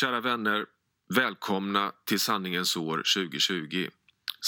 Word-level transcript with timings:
Kära 0.00 0.20
vänner, 0.20 0.66
välkomna 1.14 1.92
till 2.04 2.20
sanningens 2.20 2.76
år 2.76 2.96
2020. 2.96 3.88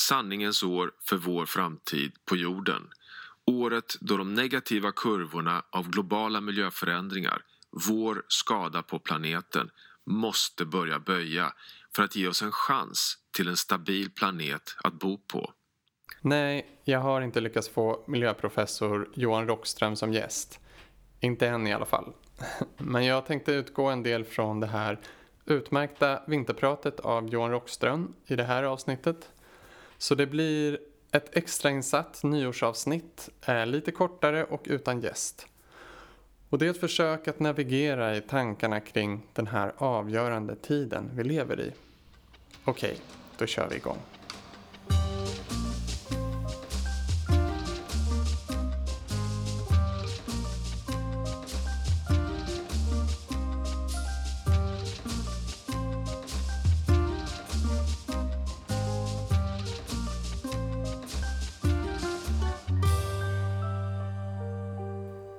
Sanningens 0.08 0.62
år 0.62 0.92
för 1.08 1.16
vår 1.16 1.46
framtid 1.46 2.12
på 2.24 2.36
jorden. 2.36 2.88
Året 3.46 3.96
då 4.00 4.16
de 4.16 4.34
negativa 4.34 4.92
kurvorna 4.92 5.62
av 5.70 5.90
globala 5.90 6.40
miljöförändringar, 6.40 7.42
vår 7.88 8.22
skada 8.28 8.82
på 8.82 8.98
planeten, 8.98 9.70
måste 10.06 10.64
börja 10.64 10.98
böja 10.98 11.52
för 11.96 12.02
att 12.02 12.16
ge 12.16 12.28
oss 12.28 12.42
en 12.42 12.52
chans 12.52 13.18
till 13.36 13.48
en 13.48 13.56
stabil 13.56 14.10
planet 14.10 14.76
att 14.84 14.94
bo 14.94 15.18
på. 15.18 15.52
Nej, 16.20 16.80
jag 16.84 17.00
har 17.00 17.20
inte 17.20 17.40
lyckats 17.40 17.68
få 17.68 18.04
miljöprofessor 18.06 19.10
Johan 19.14 19.46
Rockström 19.46 19.96
som 19.96 20.12
gäst. 20.12 20.60
Inte 21.20 21.48
än 21.48 21.66
i 21.66 21.72
alla 21.72 21.86
fall. 21.86 22.12
Men 22.78 23.04
jag 23.04 23.26
tänkte 23.26 23.52
utgå 23.52 23.86
en 23.86 24.02
del 24.02 24.24
från 24.24 24.60
det 24.60 24.66
här 24.66 25.00
utmärkta 25.46 26.22
vinterpratet 26.26 27.00
av 27.00 27.28
Johan 27.28 27.50
Rockström 27.50 28.14
i 28.26 28.36
det 28.36 28.44
här 28.44 28.62
avsnittet. 28.62 29.30
Så 29.98 30.14
det 30.14 30.26
blir 30.26 30.78
ett 31.12 31.36
extrainsatt 31.36 32.22
nyårsavsnitt, 32.22 33.28
eh, 33.46 33.66
lite 33.66 33.92
kortare 33.92 34.44
och 34.44 34.62
utan 34.64 35.00
gäst. 35.00 35.46
Och 36.48 36.58
det 36.58 36.66
är 36.66 36.70
ett 36.70 36.80
försök 36.80 37.28
att 37.28 37.40
navigera 37.40 38.16
i 38.16 38.20
tankarna 38.20 38.80
kring 38.80 39.22
den 39.32 39.46
här 39.46 39.72
avgörande 39.76 40.56
tiden 40.56 41.10
vi 41.14 41.24
lever 41.24 41.60
i. 41.60 41.72
Okej, 42.64 42.96
då 43.38 43.46
kör 43.46 43.68
vi 43.68 43.76
igång. 43.76 43.98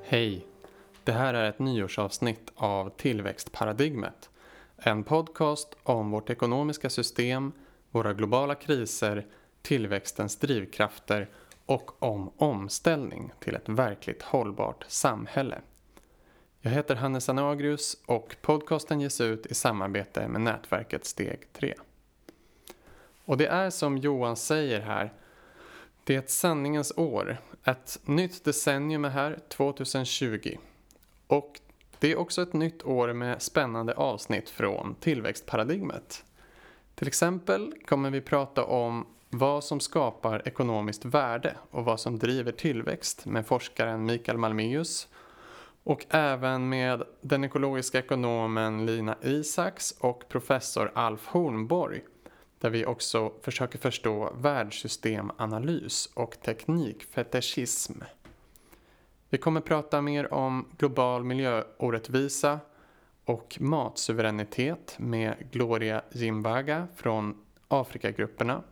Hej! 0.10 0.46
Det 1.04 1.12
här 1.12 1.34
är 1.34 1.50
ett 1.50 1.60
nyårsavsnitt 1.60 2.52
av 2.56 2.90
Tillväxtparadigmet. 2.90 4.30
En 4.78 5.04
podcast 5.04 5.76
om 5.84 6.12
vårt 6.12 6.30
ekonomiska 6.30 6.90
system, 6.90 7.52
våra 7.92 8.14
globala 8.14 8.56
kriser, 8.56 9.26
tillväxtens 9.62 10.36
drivkrafter 10.36 11.30
och 11.66 12.04
om 12.04 12.32
omställning 12.38 13.32
till 13.40 13.56
ett 13.56 13.70
verkligt 13.70 14.22
hållbart 14.22 14.86
samhälle. 14.88 15.62
Jag 16.62 16.72
heter 16.72 16.96
Hannes 16.96 17.30
Anagrius 17.30 17.98
och 18.06 18.36
podcasten 18.42 19.02
ges 19.02 19.22
ut 19.22 19.46
i 19.46 19.54
samarbete 19.54 20.28
med 20.28 20.42
nätverket 20.42 21.06
Steg 21.06 21.54
3. 21.54 21.74
Och 23.26 23.38
det 23.38 23.48
är 23.48 23.70
som 23.70 23.98
Johan 23.98 24.36
säger 24.36 24.82
här 24.82 25.14
det 26.08 26.16
är 26.16 26.20
ett 26.20 26.30
sanningens 26.30 26.94
år. 26.98 27.38
Ett 27.68 28.00
nytt 28.06 28.44
decennium 28.44 29.06
är 29.06 29.10
här, 29.10 29.40
2020. 29.48 30.58
Och 31.28 31.60
det 32.00 32.12
är 32.12 32.16
också 32.20 32.42
ett 32.42 32.54
nytt 32.54 32.84
år 32.84 33.14
med 33.14 33.42
spännande 33.42 33.94
avsnitt 33.94 34.50
från 34.50 34.96
tillväxtparadigmet. 35.00 36.26
Till 36.96 37.08
exempel 37.08 37.74
kommer 37.86 38.10
vi 38.10 38.22
prata 38.22 38.64
om 38.66 39.06
vad 39.30 39.64
som 39.64 39.80
skapar 39.80 40.48
ekonomiskt 40.48 41.06
värde 41.06 41.56
och 41.72 41.86
vad 41.86 42.00
som 42.00 42.20
driver 42.20 42.52
tillväxt 42.52 43.26
med 43.26 43.48
forskaren 43.48 44.06
Mikael 44.06 44.38
Malmeus 44.38 45.08
och 45.84 46.06
även 46.10 46.70
med 46.70 47.04
den 47.22 47.44
ekologiska 47.44 48.00
ekonomen 48.00 48.86
Lina 48.86 49.16
Isaks 49.22 49.92
och 50.00 50.30
professor 50.30 50.92
Alf 50.96 51.26
Hornborg 51.26 52.02
där 52.60 52.70
vi 52.70 52.86
också 52.86 53.34
försöker 53.42 53.80
förstå 53.80 54.34
världssystemanalys 54.36 56.10
och 56.14 56.42
teknikfetischism. 56.42 58.02
Vi 59.30 59.38
kommer 59.38 59.62
prata 59.62 60.02
mer 60.02 60.34
om 60.34 60.68
global 60.78 61.24
miljöorättvisa 61.24 62.60
och 63.26 63.58
matsuveränitet 63.60 64.96
med 65.00 65.36
Gloria 65.52 66.02
Jimbaga 66.12 66.88
från 66.96 67.46
Afrikagrupperna. 67.68 68.64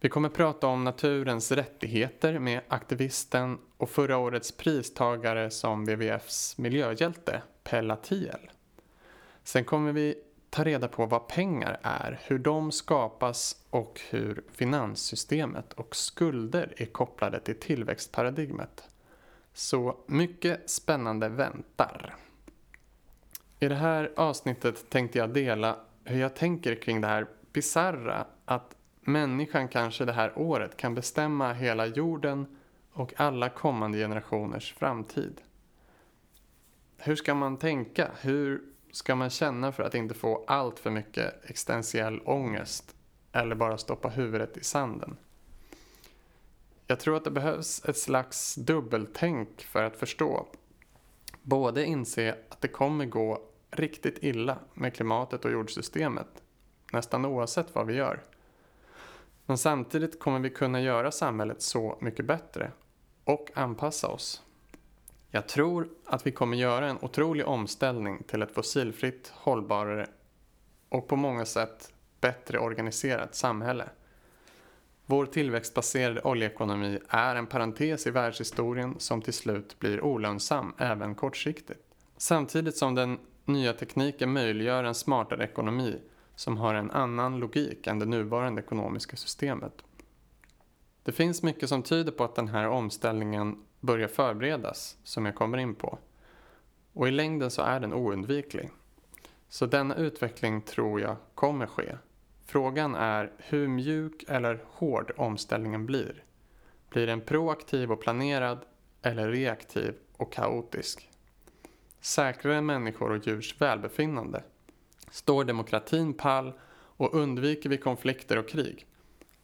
Vi 0.00 0.08
kommer 0.08 0.28
prata 0.28 0.66
om 0.66 0.84
naturens 0.84 1.52
rättigheter 1.52 2.38
med 2.38 2.60
aktivisten 2.68 3.58
och 3.76 3.90
förra 3.90 4.18
årets 4.18 4.52
pristagare 4.52 5.50
som 5.50 5.84
WWFs 5.84 6.58
miljöhjälte 6.58 7.42
Pella 7.64 7.96
Thiel. 7.96 8.50
Sen 9.44 9.64
kommer 9.64 9.92
vi 9.92 10.14
ta 10.50 10.64
reda 10.64 10.88
på 10.88 11.06
vad 11.06 11.28
pengar 11.28 11.80
är, 11.82 12.20
hur 12.22 12.38
de 12.38 12.72
skapas 12.72 13.64
och 13.70 14.00
hur 14.10 14.42
finanssystemet 14.52 15.72
och 15.72 15.96
skulder 15.96 16.74
är 16.76 16.86
kopplade 16.86 17.40
till 17.40 17.60
tillväxtparadigmet. 17.60 18.88
Så 19.52 19.96
mycket 20.06 20.70
spännande 20.70 21.28
väntar. 21.28 22.16
I 23.60 23.68
det 23.68 23.74
här 23.74 24.12
avsnittet 24.16 24.90
tänkte 24.90 25.18
jag 25.18 25.30
dela 25.30 25.76
hur 26.04 26.20
jag 26.20 26.36
tänker 26.36 26.74
kring 26.74 27.00
det 27.00 27.06
här 27.06 27.26
bizarra 27.52 28.26
att 28.44 28.76
människan 29.00 29.68
kanske 29.68 30.04
det 30.04 30.12
här 30.12 30.38
året 30.38 30.76
kan 30.76 30.94
bestämma 30.94 31.52
hela 31.52 31.86
jorden 31.86 32.46
och 32.92 33.12
alla 33.16 33.48
kommande 33.48 33.98
generationers 33.98 34.74
framtid. 34.74 35.40
Hur 36.96 37.16
ska 37.16 37.34
man 37.34 37.56
tänka? 37.56 38.10
Hur 38.20 38.62
ska 38.92 39.14
man 39.14 39.30
känna 39.30 39.72
för 39.72 39.82
att 39.82 39.94
inte 39.94 40.14
få 40.14 40.44
allt 40.46 40.78
för 40.78 40.90
mycket 40.90 41.44
existentiell 41.44 42.20
ångest 42.24 42.94
eller 43.32 43.54
bara 43.54 43.78
stoppa 43.78 44.08
huvudet 44.08 44.56
i 44.56 44.64
sanden? 44.64 45.16
Jag 46.86 47.00
tror 47.00 47.16
att 47.16 47.24
det 47.24 47.30
behövs 47.30 47.84
ett 47.84 47.98
slags 47.98 48.54
dubbeltänk 48.54 49.62
för 49.62 49.82
att 49.82 49.96
förstå. 49.96 50.46
Både 51.42 51.84
inse 51.84 52.36
att 52.48 52.60
det 52.60 52.68
kommer 52.68 53.06
gå 53.06 53.42
riktigt 53.70 54.18
illa 54.22 54.58
med 54.74 54.94
klimatet 54.94 55.44
och 55.44 55.50
jordsystemet, 55.50 56.42
nästan 56.92 57.24
oavsett 57.24 57.74
vad 57.74 57.86
vi 57.86 57.94
gör. 57.94 58.22
Men 59.46 59.58
samtidigt 59.58 60.20
kommer 60.20 60.40
vi 60.40 60.50
kunna 60.50 60.80
göra 60.80 61.10
samhället 61.10 61.62
så 61.62 61.98
mycket 62.00 62.24
bättre 62.24 62.72
och 63.24 63.50
anpassa 63.54 64.08
oss. 64.08 64.42
Jag 65.30 65.48
tror 65.48 65.88
att 66.04 66.26
vi 66.26 66.32
kommer 66.32 66.56
göra 66.56 66.88
en 66.88 66.98
otrolig 67.00 67.46
omställning 67.46 68.22
till 68.22 68.42
ett 68.42 68.54
fossilfritt, 68.54 69.32
hållbarare 69.34 70.06
och 70.88 71.08
på 71.08 71.16
många 71.16 71.46
sätt 71.46 71.92
bättre 72.20 72.58
organiserat 72.58 73.34
samhälle. 73.34 73.88
Vår 75.06 75.26
tillväxtbaserade 75.26 76.22
oljeekonomi 76.22 76.98
är 77.08 77.36
en 77.36 77.46
parentes 77.46 78.06
i 78.06 78.10
världshistorien 78.10 78.94
som 78.98 79.22
till 79.22 79.32
slut 79.32 79.78
blir 79.78 80.00
olönsam 80.00 80.74
även 80.78 81.14
kortsiktigt. 81.14 81.94
Samtidigt 82.16 82.76
som 82.76 82.94
den 82.94 83.18
nya 83.44 83.72
tekniken 83.72 84.32
möjliggör 84.32 84.84
en 84.84 84.94
smartare 84.94 85.44
ekonomi 85.44 85.98
som 86.34 86.56
har 86.56 86.74
en 86.74 86.90
annan 86.90 87.38
logik 87.38 87.86
än 87.86 87.98
det 87.98 88.06
nuvarande 88.06 88.62
ekonomiska 88.62 89.16
systemet. 89.16 89.82
Det 91.02 91.12
finns 91.12 91.42
mycket 91.42 91.68
som 91.68 91.82
tyder 91.82 92.12
på 92.12 92.24
att 92.24 92.34
den 92.34 92.48
här 92.48 92.68
omställningen 92.68 93.64
börjar 93.80 94.08
förberedas, 94.08 94.98
som 95.04 95.26
jag 95.26 95.34
kommer 95.34 95.58
in 95.58 95.74
på. 95.74 95.98
Och 96.92 97.08
i 97.08 97.10
längden 97.10 97.50
så 97.50 97.62
är 97.62 97.80
den 97.80 97.92
oundviklig. 97.92 98.70
Så 99.48 99.66
denna 99.66 99.94
utveckling 99.94 100.62
tror 100.62 101.00
jag 101.00 101.16
kommer 101.34 101.66
ske. 101.66 101.96
Frågan 102.44 102.94
är 102.94 103.32
hur 103.38 103.68
mjuk 103.68 104.24
eller 104.28 104.64
hård 104.66 105.12
omställningen 105.16 105.86
blir. 105.86 106.24
Blir 106.90 107.06
den 107.06 107.20
proaktiv 107.20 107.92
och 107.92 108.00
planerad 108.00 108.58
eller 109.02 109.30
reaktiv 109.30 109.94
och 110.16 110.32
kaotisk? 110.32 111.10
Säkrare 112.00 112.60
människor 112.60 113.10
och 113.10 113.26
djurs 113.26 113.60
välbefinnande? 113.60 114.42
Står 115.10 115.44
demokratin 115.44 116.14
pall 116.14 116.52
och 116.70 117.14
undviker 117.14 117.70
vi 117.70 117.76
konflikter 117.76 118.38
och 118.38 118.48
krig? 118.48 118.86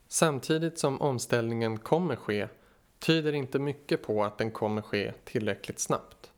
Samtidigt 0.08 0.78
som 0.78 1.00
omställningen 1.00 1.78
kommer 1.78 2.16
ske 2.16 2.48
tyder 3.04 3.32
inte 3.32 3.58
mycket 3.58 4.02
på 4.02 4.24
att 4.24 4.38
den 4.38 4.50
kommer 4.50 4.82
ske 4.82 5.12
tillräckligt 5.24 5.78
snabbt. 5.78 6.32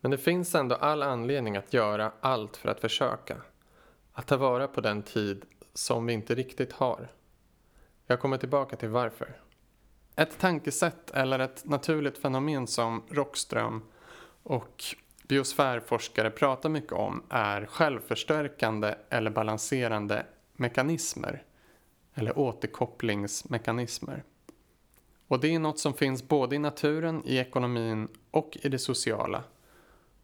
Men 0.00 0.10
det 0.10 0.18
finns 0.18 0.54
ändå 0.54 0.74
all 0.74 1.02
anledning 1.02 1.56
att 1.56 1.72
göra 1.72 2.12
allt 2.20 2.56
för 2.56 2.68
att 2.68 2.80
försöka. 2.80 3.36
Att 4.12 4.26
ta 4.26 4.36
vara 4.36 4.68
på 4.68 4.80
den 4.80 5.02
tid 5.02 5.44
som 5.74 6.06
vi 6.06 6.12
inte 6.12 6.34
riktigt 6.34 6.72
har. 6.72 7.12
Jag 8.06 8.20
kommer 8.20 8.38
tillbaka 8.38 8.76
till 8.76 8.88
varför. 8.88 9.40
Ett 10.16 10.38
tankesätt 10.38 11.10
eller 11.10 11.38
ett 11.38 11.64
naturligt 11.64 12.18
fenomen 12.18 12.66
som 12.66 13.02
Rockström 13.08 13.82
och 14.42 14.84
biosfärforskare 15.28 16.30
pratar 16.30 16.68
mycket 16.68 16.92
om 16.92 17.22
är 17.28 17.66
självförstärkande 17.66 18.94
eller 19.08 19.30
balanserande 19.30 20.26
mekanismer 20.52 21.44
eller 22.14 22.38
återkopplingsmekanismer. 22.38 24.24
Och 25.30 25.40
det 25.40 25.54
är 25.54 25.58
något 25.58 25.78
som 25.78 25.94
finns 25.94 26.28
både 26.28 26.56
i 26.56 26.58
naturen, 26.58 27.22
i 27.24 27.38
ekonomin 27.38 28.08
och 28.30 28.58
i 28.62 28.68
det 28.68 28.78
sociala. 28.78 29.42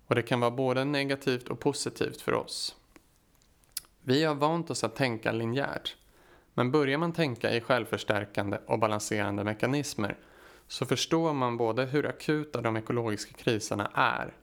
Och 0.06 0.14
det 0.14 0.22
kan 0.22 0.40
vara 0.40 0.50
både 0.50 0.84
negativt 0.84 1.48
och 1.48 1.60
positivt 1.60 2.20
för 2.20 2.32
oss. 2.32 2.76
Vi 4.02 4.24
har 4.24 4.34
vant 4.34 4.70
oss 4.70 4.84
att 4.84 4.96
tänka 4.96 5.32
linjärt. 5.32 5.96
Men 6.54 6.70
börjar 6.70 6.98
man 6.98 7.12
tänka 7.12 7.54
i 7.54 7.60
självförstärkande 7.60 8.58
och 8.66 8.78
balanserande 8.78 9.44
mekanismer 9.44 10.16
så 10.68 10.86
förstår 10.86 11.32
man 11.32 11.56
både 11.56 11.84
hur 11.84 12.06
akuta 12.06 12.60
de 12.60 12.76
ekologiska 12.76 13.32
kriserna 13.32 13.90
är 13.94 14.34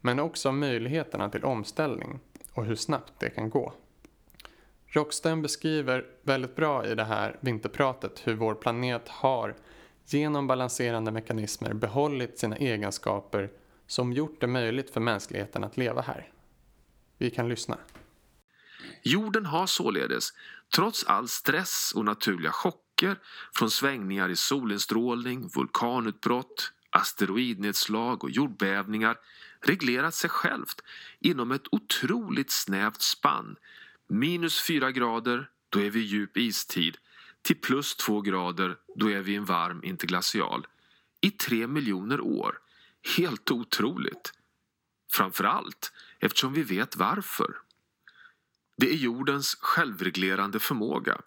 men 0.00 0.20
också 0.20 0.52
möjligheterna 0.52 1.30
till 1.30 1.44
omställning 1.44 2.20
och 2.52 2.64
hur 2.64 2.76
snabbt 2.76 3.12
det 3.18 3.30
kan 3.30 3.50
gå. 3.50 3.72
Rocksten 4.86 5.42
beskriver 5.42 6.06
väldigt 6.22 6.56
bra 6.56 6.86
i 6.86 6.94
det 6.94 7.04
här 7.04 7.36
vinterpratet 7.40 8.22
hur 8.24 8.34
vår 8.34 8.54
planet 8.54 9.08
har 9.08 9.54
genom 10.06 10.46
balanserande 10.46 11.12
mekanismer 11.12 11.72
behållit 11.72 12.38
sina 12.38 12.56
egenskaper 12.56 13.50
som 13.86 14.12
gjort 14.12 14.40
det 14.40 14.46
möjligt 14.46 14.90
för 14.90 15.00
mänskligheten 15.00 15.64
att 15.64 15.76
leva 15.76 16.00
här. 16.02 16.32
Vi 17.18 17.30
kan 17.30 17.48
lyssna. 17.48 17.78
Jorden 19.02 19.46
har 19.46 19.66
således, 19.66 20.28
trots 20.74 21.04
all 21.04 21.28
stress 21.28 21.92
och 21.96 22.04
naturliga 22.04 22.52
chocker 22.52 23.16
från 23.54 23.70
svängningar 23.70 24.28
i 24.28 24.36
solinstrålning, 24.36 25.48
vulkanutbrott, 25.54 26.72
asteroidnedslag 26.90 28.24
och 28.24 28.30
jordbävningar 28.30 29.16
reglerat 29.60 30.14
sig 30.14 30.30
självt 30.30 30.80
inom 31.20 31.52
ett 31.52 31.66
otroligt 31.70 32.50
snävt 32.50 33.02
spann. 33.02 33.56
Minus 34.08 34.62
4 34.62 34.90
grader, 34.90 35.50
då 35.68 35.80
är 35.80 35.90
vi 35.90 36.00
i 36.00 36.06
djup 36.06 36.36
istid, 36.36 36.96
till 37.42 37.56
plus 37.56 37.96
två 37.96 38.20
grader, 38.20 38.76
då 38.96 39.10
är 39.10 39.20
vi 39.20 39.32
i 39.32 39.36
en 39.36 39.44
varm 39.44 39.84
interglacial. 39.84 40.66
I 41.20 41.30
tre 41.30 41.66
miljoner 41.66 42.20
år. 42.20 42.58
Helt 43.16 43.50
otroligt. 43.50 44.32
Framförallt 45.12 45.92
eftersom 46.20 46.52
vi 46.52 46.62
vet 46.62 46.96
varför. 46.96 47.54
Det 48.76 48.90
är 48.90 48.96
jordens 48.96 49.56
självreglerande 49.60 50.60
förmåga, 50.60 51.20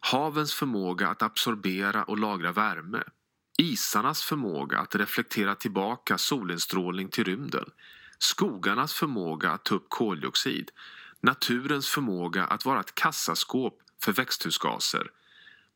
havens 0.00 0.54
förmåga 0.54 1.08
att 1.08 1.22
absorbera 1.22 2.04
och 2.04 2.18
lagra 2.18 2.52
värme, 2.52 3.02
isarnas 3.58 4.22
förmåga 4.22 4.78
att 4.78 4.94
reflektera 4.94 5.54
tillbaka 5.54 6.18
solinstrålning 6.18 7.08
till 7.08 7.24
rymden, 7.24 7.70
skogarnas 8.18 8.94
förmåga 8.94 9.50
att 9.50 9.64
ta 9.64 9.74
upp 9.74 9.86
koldioxid, 9.88 10.70
naturens 11.20 11.88
förmåga 11.88 12.44
att 12.44 12.64
vara 12.64 12.80
ett 12.80 12.94
kassaskåp 12.94 13.78
för 14.02 14.12
växthusgaser. 14.12 15.10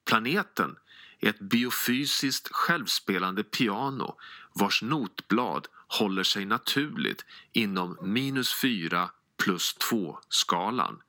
Planeten 0.04 0.76
är 1.20 1.28
ett 1.28 1.40
biofysiskt 1.40 2.48
självspelande 2.52 3.44
piano 3.44 4.16
vars 4.52 4.82
notblad 4.82 5.68
håller 5.88 6.22
sig 6.22 6.44
naturligt 6.44 7.24
inom 7.52 7.98
minus 8.02 8.54
4 8.54 9.10
plus 9.36 9.76
2-skalan. 9.90 11.02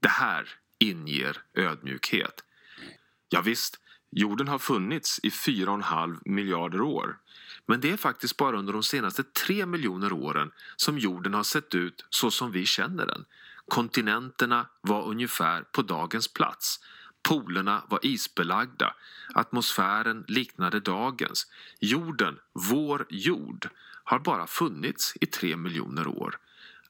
Det 0.00 0.08
här 0.08 0.48
inger 0.78 1.42
ödmjukhet. 1.54 2.44
Ja, 3.28 3.40
visst, 3.40 3.80
jorden 4.10 4.48
har 4.48 4.58
funnits 4.58 5.20
i 5.22 5.28
4,5 5.28 6.18
miljarder 6.24 6.80
år. 6.80 7.18
Men 7.66 7.80
det 7.80 7.90
är 7.90 7.96
faktiskt 7.96 8.36
bara 8.36 8.58
under 8.58 8.72
de 8.72 8.82
senaste 8.82 9.22
3 9.22 9.66
miljoner 9.66 10.12
åren 10.12 10.50
som 10.76 10.98
jorden 10.98 11.34
har 11.34 11.42
sett 11.42 11.74
ut 11.74 12.04
så 12.10 12.30
som 12.30 12.52
vi 12.52 12.66
känner 12.66 13.06
den. 13.06 13.24
Kontinenterna 13.68 14.66
var 14.80 15.04
ungefär 15.04 15.62
på 15.62 15.82
dagens 15.82 16.28
plats. 16.28 16.80
Polerna 17.22 17.82
var 17.88 18.00
isbelagda. 18.02 18.94
Atmosfären 19.34 20.24
liknade 20.28 20.80
dagens. 20.80 21.46
Jorden, 21.80 22.38
vår 22.52 23.06
jord, 23.10 23.68
har 24.04 24.18
bara 24.18 24.46
funnits 24.46 25.14
i 25.20 25.26
tre 25.26 25.56
miljoner 25.56 26.08
år. 26.08 26.38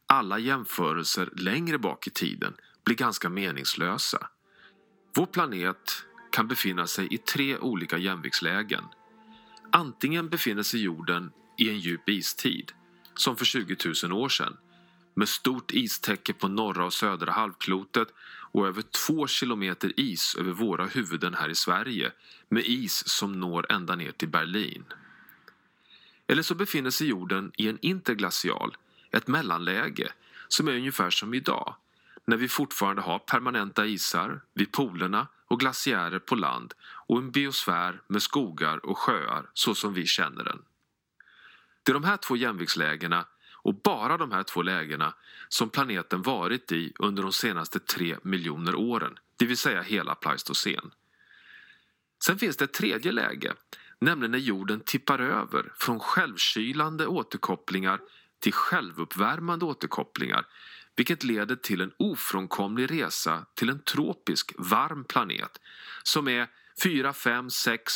Alla 0.07 0.39
jämförelser 0.39 1.31
längre 1.37 1.79
bak 1.79 2.07
i 2.07 2.11
tiden 2.11 2.55
blir 2.85 2.97
ganska 2.97 3.29
meningslösa. 3.29 4.29
Vår 5.15 5.27
planet 5.27 6.05
kan 6.33 6.49
befinna 6.49 6.87
sig 6.87 7.15
i 7.15 7.19
tre 7.19 7.59
olika 7.59 7.99
jämviktslägen. 7.99 8.85
Antingen 9.73 10.29
befinner 10.29 10.63
sig 10.63 10.83
jorden 10.83 11.31
i 11.59 11.69
en 11.71 11.79
djup 11.79 12.09
istid, 12.09 12.73
som 13.15 13.37
för 13.37 13.45
20 13.45 13.77
000 14.05 14.13
år 14.13 14.29
sedan, 14.29 14.57
med 15.15 15.29
stort 15.29 15.71
istäcke 15.71 16.33
på 16.33 16.49
norra 16.49 16.85
och 16.85 16.93
södra 16.93 17.33
halvklotet 17.33 18.09
och 18.53 18.67
över 18.67 18.83
två 18.83 19.27
kilometer 19.27 19.93
is 19.97 20.37
över 20.39 20.53
våra 20.53 20.87
huvuden 20.87 21.35
här 21.35 21.49
i 21.49 21.55
Sverige 21.55 22.13
med 22.49 22.65
is 22.67 23.09
som 23.09 23.41
når 23.41 23.73
ända 23.73 23.97
ner 23.97 24.13
till 24.13 24.29
Berlin. 24.29 24.85
Eller 26.27 26.43
så 26.43 26.55
befinner 26.55 26.91
sig 26.91 27.07
jorden 27.07 27.53
i 27.57 27.69
en 27.69 27.79
interglacial, 27.83 28.77
ett 29.11 29.27
mellanläge, 29.27 30.13
som 30.49 30.69
är 30.69 30.73
ungefär 30.73 31.11
som 31.11 31.35
idag, 31.35 31.75
när 32.25 32.37
vi 32.37 32.49
fortfarande 32.49 33.03
har 33.03 33.19
permanenta 33.19 33.87
isar 33.87 34.41
vid 34.55 34.73
polerna 34.73 35.27
och 35.47 35.61
glaciärer 35.61 36.19
på 36.19 36.35
land 36.35 36.75
och 37.07 37.19
en 37.19 37.31
biosfär 37.31 38.01
med 38.07 38.23
skogar 38.23 38.87
och 38.87 38.99
sjöar 38.99 39.51
så 39.55 39.75
som 39.75 39.95
vi 39.95 40.07
känner 40.07 40.45
den. 40.45 40.63
Det 41.83 41.93
är 41.93 41.95
de 41.95 42.05
här 42.05 42.17
två 42.17 42.37
jämviktslägena 42.37 43.25
och 43.71 43.77
bara 43.85 44.17
de 44.17 44.33
här 44.33 44.43
två 44.43 44.63
lägena 44.63 45.15
som 45.49 45.71
planeten 45.71 46.23
varit 46.23 46.73
i 46.73 46.93
under 46.99 47.23
de 47.23 47.33
senaste 47.33 47.79
tre 47.79 48.17
miljoner 48.23 48.75
åren, 48.75 49.19
det 49.37 49.47
vill 49.47 49.57
säga 49.57 49.83
hela 49.83 50.15
Pleistocen. 50.15 50.91
Sen 52.25 52.39
finns 52.39 52.57
det 52.57 52.65
ett 52.65 52.73
tredje 52.73 53.13
läge, 53.13 53.55
nämligen 53.99 54.31
när 54.31 54.39
jorden 54.39 54.81
tippar 54.81 55.19
över 55.19 55.73
från 55.77 56.01
självkylande 56.01 57.07
återkopplingar 57.07 58.01
till 58.41 58.53
självuppvärmande 58.53 59.65
återkopplingar 59.65 60.47
vilket 60.97 61.25
leder 61.25 61.57
till 61.57 61.81
en 61.81 61.93
ofrånkomlig 61.97 62.91
resa 62.91 63.47
till 63.55 63.69
en 63.69 63.83
tropisk, 63.83 64.53
varm 64.59 65.05
planet 65.05 65.61
som 66.03 66.29
är 66.29 66.49
4, 66.83 67.13
5, 67.13 67.51
6, 67.51 67.93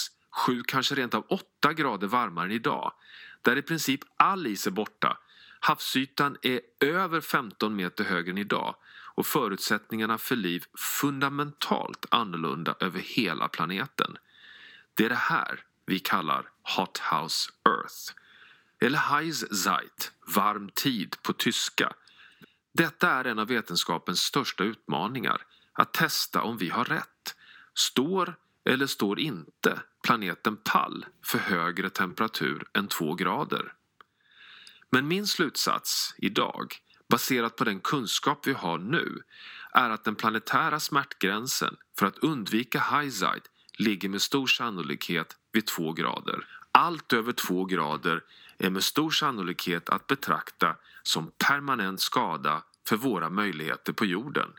7, 0.47 0.63
kanske 0.67 0.95
rent 0.95 1.15
av 1.15 1.27
8 1.29 1.73
grader 1.73 2.07
varmare 2.07 2.47
än 2.47 2.53
idag. 2.53 2.93
Där 3.43 3.57
i 3.57 3.63
princip 3.63 4.01
all 4.17 4.47
is 4.47 4.67
är 4.67 4.71
borta. 4.71 5.19
Havsytan 5.67 6.37
är 6.43 6.61
över 6.81 7.21
15 7.21 7.77
meter 7.77 8.05
högre 8.05 8.31
än 8.31 8.39
idag 8.39 8.77
och 9.15 9.27
förutsättningarna 9.27 10.19
för 10.19 10.37
liv 10.37 10.65
fundamentalt 11.01 12.07
annorlunda 12.11 12.75
över 12.81 13.01
hela 13.01 13.49
planeten. 13.49 14.17
Det 14.95 15.05
är 15.05 15.09
det 15.09 15.15
här 15.15 15.61
vi 15.87 15.99
kallar 15.99 16.51
Hot 16.77 16.99
House 16.99 17.51
Earth. 17.69 18.15
Eller 18.81 18.99
Heiszeit, 18.99 20.13
varm 20.35 20.71
tid 20.75 21.17
på 21.23 21.33
tyska 21.33 21.95
detta 22.77 23.11
är 23.11 23.25
en 23.25 23.39
av 23.39 23.47
vetenskapens 23.49 24.21
största 24.21 24.65
utmaningar, 24.65 25.47
att 25.73 25.93
testa 25.93 26.43
om 26.43 26.57
vi 26.57 26.69
har 26.69 26.85
rätt. 26.85 27.37
Står 27.75 28.37
eller 28.65 28.87
står 28.87 29.21
inte 29.21 29.81
planeten 30.03 30.57
pall 30.57 31.07
för 31.23 31.39
högre 31.39 31.91
temperatur 31.91 32.65
än 32.73 32.89
2 32.89 33.15
grader? 33.15 33.73
Men 34.91 35.09
min 35.09 35.27
slutsats 35.27 36.15
idag, 36.19 36.77
baserat 37.09 37.57
på 37.57 37.65
den 37.65 37.81
kunskap 37.81 38.47
vi 38.47 38.53
har 38.53 38.79
nu, 38.79 39.23
är 39.73 39.91
att 39.91 40.05
den 40.05 40.15
planetära 40.15 40.81
smärtgränsen 40.81 41.77
för 41.99 42.07
att 42.07 42.19
undvika 42.19 42.81
highside 42.81 43.43
ligger 43.79 44.09
med 44.09 44.23
stor 44.23 44.47
sannolikhet 44.47 45.37
vid 45.53 45.67
2 45.67 45.93
grader. 45.93 46.47
Allt 46.73 47.13
över 47.13 47.33
2 47.33 47.65
grader 47.65 48.23
är 48.59 48.71
med 48.71 48.85
stor 48.85 49.11
sannolikhet 49.11 49.89
att 49.89 50.07
betrakta 50.07 50.77
som 51.03 51.31
permanent 51.49 52.01
skada 52.01 52.63
för 52.89 52.97
våra 52.97 53.31
möjligheter 53.31 53.93
på 53.93 54.05
jorden. 54.05 54.53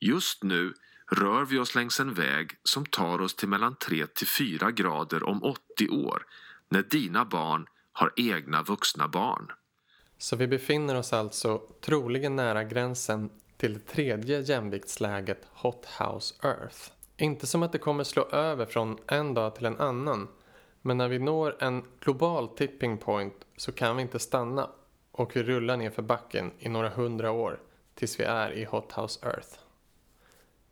Just 0.00 0.42
nu 0.42 0.74
rör 1.10 1.44
vi 1.44 1.58
oss 1.58 1.74
längs 1.74 2.00
en 2.00 2.14
väg 2.14 2.56
som 2.64 2.86
tar 2.86 3.20
oss 3.20 3.34
till 3.34 3.48
mellan 3.48 3.76
3 3.76 4.06
till 4.06 4.26
4 4.26 4.70
grader 4.70 5.22
om 5.22 5.42
80 5.42 5.88
år 5.88 6.26
när 6.68 6.82
dina 6.82 7.24
barn 7.24 7.66
har 8.00 8.12
egna 8.16 8.62
vuxna 8.62 9.08
barn. 9.08 9.52
Så 10.18 10.36
vi 10.36 10.46
befinner 10.46 10.94
oss 10.94 11.12
alltså 11.12 11.62
troligen 11.80 12.36
nära 12.36 12.64
gränsen 12.64 13.30
till 13.56 13.74
det 13.74 13.80
tredje 13.80 14.40
jämviktsläget 14.40 15.46
Hot 15.52 15.86
House 15.86 16.34
Earth. 16.42 16.90
Inte 17.16 17.46
som 17.46 17.62
att 17.62 17.72
det 17.72 17.78
kommer 17.78 18.04
slå 18.04 18.22
över 18.22 18.66
från 18.66 18.98
en 19.06 19.34
dag 19.34 19.54
till 19.54 19.66
en 19.66 19.80
annan 19.80 20.28
men 20.82 20.98
när 20.98 21.08
vi 21.08 21.18
når 21.18 21.56
en 21.62 21.84
global 22.00 22.48
tipping 22.48 22.98
point 22.98 23.46
så 23.56 23.72
kan 23.72 23.96
vi 23.96 24.02
inte 24.02 24.18
stanna 24.18 24.70
och 25.12 25.36
vi 25.36 25.42
rullar 25.42 25.76
ner 25.76 25.90
för 25.90 26.02
backen 26.02 26.52
i 26.58 26.68
några 26.68 26.88
hundra 26.88 27.30
år 27.30 27.60
tills 27.94 28.20
vi 28.20 28.24
är 28.24 28.52
i 28.52 28.64
Hot 28.64 28.92
House 28.92 29.26
Earth. 29.26 29.58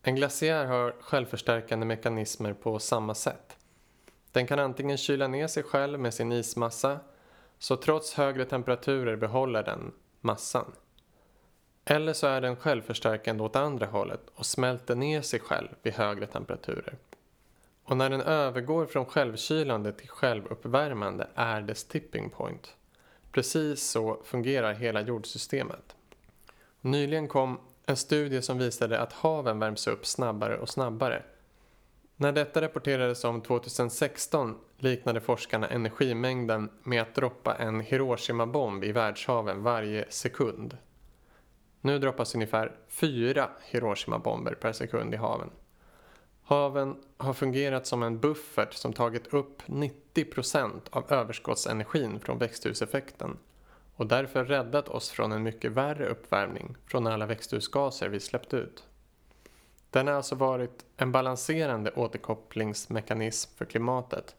En 0.02 0.16
glaciär 0.16 0.66
har 0.66 0.94
självförstärkande 1.00 1.87
mekanismer 1.87 2.52
på 2.52 2.78
samma 2.78 3.14
sätt. 3.14 3.56
Den 4.32 4.47
kan 4.47 4.58
antingen 4.58 4.97
kyla 4.97 5.28
ner 5.28 5.47
sig 5.47 5.62
själv 5.62 6.00
med 6.00 6.14
sin 6.14 6.32
ismassa 6.32 7.00
så 7.59 7.77
trots 7.77 8.15
högre 8.15 8.45
temperaturer 8.45 9.17
behåller 9.17 9.62
den 9.62 9.93
massan. 10.21 10.73
Eller 11.85 12.12
så 12.12 12.27
är 12.27 12.41
den 12.41 12.57
självförstärkande 12.57 13.43
åt 13.43 13.57
andra 13.57 13.87
hållet 13.87 14.21
och 14.35 14.47
smälter 14.47 14.95
ner 14.95 15.23
sig 15.23 15.41
själv 15.41 15.69
vid 15.83 15.93
högre 15.93 16.27
temperaturer. 16.27 16.97
Och 17.85 17.97
när 17.97 18.11
den 18.11 18.21
övergår 18.21 18.87
från 18.87 19.07
självkylande 19.07 19.93
till 19.93 20.09
självuppvärmande 20.09 21.29
är 21.35 21.61
dess 21.62 21.85
tipping 21.85 22.31
point. 22.31 22.75
Precis 23.33 23.91
så 23.91 24.21
fungerar 24.25 24.73
hela 24.73 25.00
jordsystemet. 25.00 25.97
Nyligen 26.81 27.29
kom 27.29 27.61
en 27.87 27.97
studie 27.97 28.43
som 28.43 28.59
visade 28.59 29.00
att 29.00 29.12
haven 29.12 29.59
värms 29.59 29.87
upp 29.87 30.07
snabbare 30.07 30.59
och 30.59 30.69
snabbare. 30.69 31.23
När 32.20 32.32
detta 32.32 32.60
rapporterades 32.60 33.25
om 33.25 33.40
2016 33.40 34.58
liknade 34.76 35.20
forskarna 35.20 35.68
energimängden 35.68 36.70
med 36.82 37.02
att 37.02 37.14
droppa 37.14 37.54
en 37.54 37.80
Hiroshima-bomb 37.80 38.84
i 38.84 38.92
världshaven 38.92 39.62
varje 39.62 40.04
sekund. 40.08 40.76
Nu 41.80 41.98
droppas 41.98 42.34
ungefär 42.34 42.76
fyra 42.88 43.50
Hiroshima-bomber 43.70 44.54
per 44.54 44.72
sekund 44.72 45.14
i 45.14 45.16
haven. 45.16 45.50
Haven 46.42 46.96
har 47.16 47.32
fungerat 47.32 47.87
som 47.87 48.02
en 48.02 48.20
buffert 48.20 48.75
som 48.75 48.92
tagit 48.92 49.26
upp 49.34 49.62
90% 49.66 50.80
av 50.90 51.12
överskottsenergin 51.12 52.20
från 52.20 52.38
växthuseffekten 52.38 53.38
och 53.96 54.06
därför 54.06 54.44
räddat 54.44 54.88
oss 54.88 55.10
från 55.10 55.32
en 55.32 55.42
mycket 55.42 55.72
värre 55.72 56.08
uppvärmning 56.08 56.76
från 56.87 57.06
alla 57.06 57.26
växthusgaser 57.26 58.08
vi 58.08 58.20
släppt 58.20 58.54
ut. 58.54 58.88
Den 59.90 60.07
har 60.07 60.14
alltså 60.14 60.35
varit 60.35 60.85
en 60.97 61.12
balanserande 61.12 61.90
återkopplingsmekanism 61.90 63.57
för 63.57 63.64
klimatet 63.64 64.37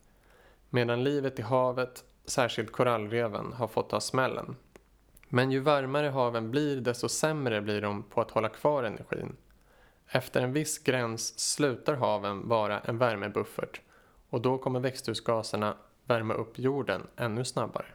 medan 0.70 1.04
livet 1.04 1.40
i 1.40 1.42
havet, 1.42 2.04
särskilt 2.26 2.72
korallreven, 2.72 3.54
har 3.54 3.68
fått 3.68 3.90
ta 3.90 4.00
smällen. 4.00 4.56
Men 5.30 5.52
ju 5.52 5.60
varmare 5.60 6.08
haven 6.08 6.52
blir 6.52 6.82
desto 6.82 7.10
sämre 7.10 7.62
blir 7.62 7.82
de 7.82 8.04
på 8.04 8.22
att 8.22 8.32
hålla 8.32 8.50
kvar 8.50 8.84
energin. 8.84 9.36
Efter 10.08 10.42
en 10.42 10.54
viss 10.54 10.80
gräns 10.80 11.40
slutar 11.40 11.94
haven 11.94 12.48
vara 12.48 12.80
en 12.80 12.98
värmebuffert 12.98 13.82
och 14.30 14.42
då 14.42 14.58
kommer 14.58 14.80
växthusgaserna 14.80 15.78
värma 16.06 16.34
upp 16.34 16.60
jorden 16.60 17.08
ännu 17.16 17.46
snabbare. 17.46 17.86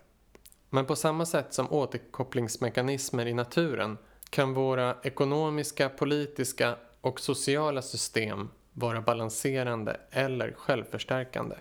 Men 0.71 0.87
på 0.87 0.97
samma 0.97 1.27
sätt 1.27 1.55
som 1.55 1.73
återkopplingsmekanismer 1.73 3.27
i 3.27 3.35
naturen 3.35 3.99
kan 4.31 4.55
våra 4.55 4.97
ekonomiska, 5.03 5.89
politiska 5.89 6.77
och 7.05 7.21
sociala 7.21 7.83
system 7.83 8.49
vara 8.73 9.01
balanserande 9.01 10.01
eller 10.11 10.53
självförstärkande. 10.53 11.57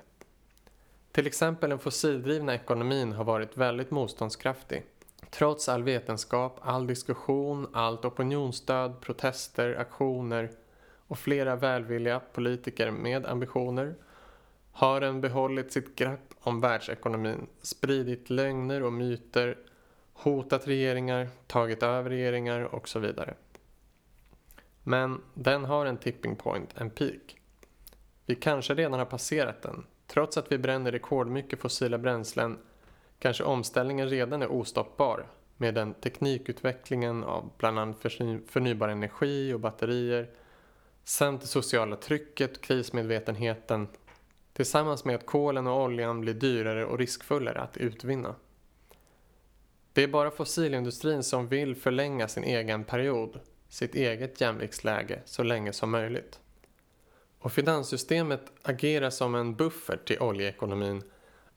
Till 1.11 1.27
exempel 1.27 1.69
den 1.69 1.79
fossildrivna 1.79 2.55
ekonomin 2.55 3.13
har 3.13 3.23
varit 3.23 3.57
väldigt 3.57 3.91
motståndskraftig. 3.91 4.83
Trots 5.29 5.69
all 5.69 5.83
vetenskap, 5.83 6.59
all 6.61 6.87
diskussion, 6.87 7.67
allt 7.73 8.05
opinionsstöd, 8.05 9.01
protester, 9.01 9.75
aktioner 9.75 10.51
och 11.07 11.19
flera 11.19 11.55
välvilliga 11.55 12.19
politiker 12.19 12.91
med 12.91 13.25
ambitioner 13.25 13.95
har 14.71 15.01
den 15.01 15.21
behållit 15.21 15.71
sitt 15.71 15.95
grepp 15.95 16.33
om 16.39 16.61
världsekonomin, 16.61 17.47
spridit 17.61 18.29
lögner 18.29 18.83
och 18.83 18.93
myter, 18.93 19.57
hotat 20.13 20.67
regeringar, 20.67 21.27
tagit 21.47 21.83
över 21.83 22.09
regeringar 22.09 22.61
och 22.61 22.89
så 22.89 22.99
vidare. 22.99 23.33
Men 24.83 25.21
den 25.33 25.65
har 25.65 25.85
en 25.85 25.97
tipping 25.97 26.35
point, 26.35 26.69
en 26.77 26.89
peak. 26.89 27.37
Vi 28.25 28.35
kanske 28.35 28.73
redan 28.73 28.99
har 28.99 29.05
passerat 29.05 29.61
den. 29.61 29.85
Trots 30.07 30.37
att 30.37 30.51
vi 30.51 30.57
bränner 30.57 30.91
rekordmycket 30.91 31.59
fossila 31.59 31.97
bränslen 31.97 32.57
kanske 33.19 33.43
omställningen 33.43 34.09
redan 34.09 34.41
är 34.41 34.51
ostoppbar 34.51 35.27
med 35.57 35.73
den 35.73 35.93
teknikutvecklingen 35.93 37.23
av 37.23 37.51
bland 37.57 37.79
annat 37.79 38.01
förnybar 38.47 38.89
energi 38.89 39.53
och 39.53 39.59
batterier 39.59 40.29
samt 41.03 41.41
det 41.41 41.47
sociala 41.47 41.95
trycket, 41.95 42.61
krismedvetenheten 42.61 43.87
tillsammans 44.53 45.05
med 45.05 45.15
att 45.15 45.25
kolen 45.25 45.67
och 45.67 45.81
oljan 45.81 46.21
blir 46.21 46.33
dyrare 46.33 46.85
och 46.85 46.97
riskfullare 46.97 47.61
att 47.61 47.77
utvinna. 47.77 48.35
Det 49.93 50.03
är 50.03 50.07
bara 50.07 50.31
fossilindustrin 50.31 51.23
som 51.23 51.47
vill 51.47 51.75
förlänga 51.75 52.27
sin 52.27 52.43
egen 52.43 52.83
period, 52.83 53.39
sitt 53.73 53.95
eget 53.95 54.41
jämviktsläge, 54.41 55.19
så 55.25 55.43
länge 55.43 55.73
som 55.73 55.91
möjligt. 55.91 56.39
Och 57.39 57.51
finanssystemet 57.51 58.51
agerar 58.61 59.09
som 59.09 59.35
en 59.35 59.55
buffert 59.55 60.07
till 60.07 60.19
oljeekonomin 60.19 61.03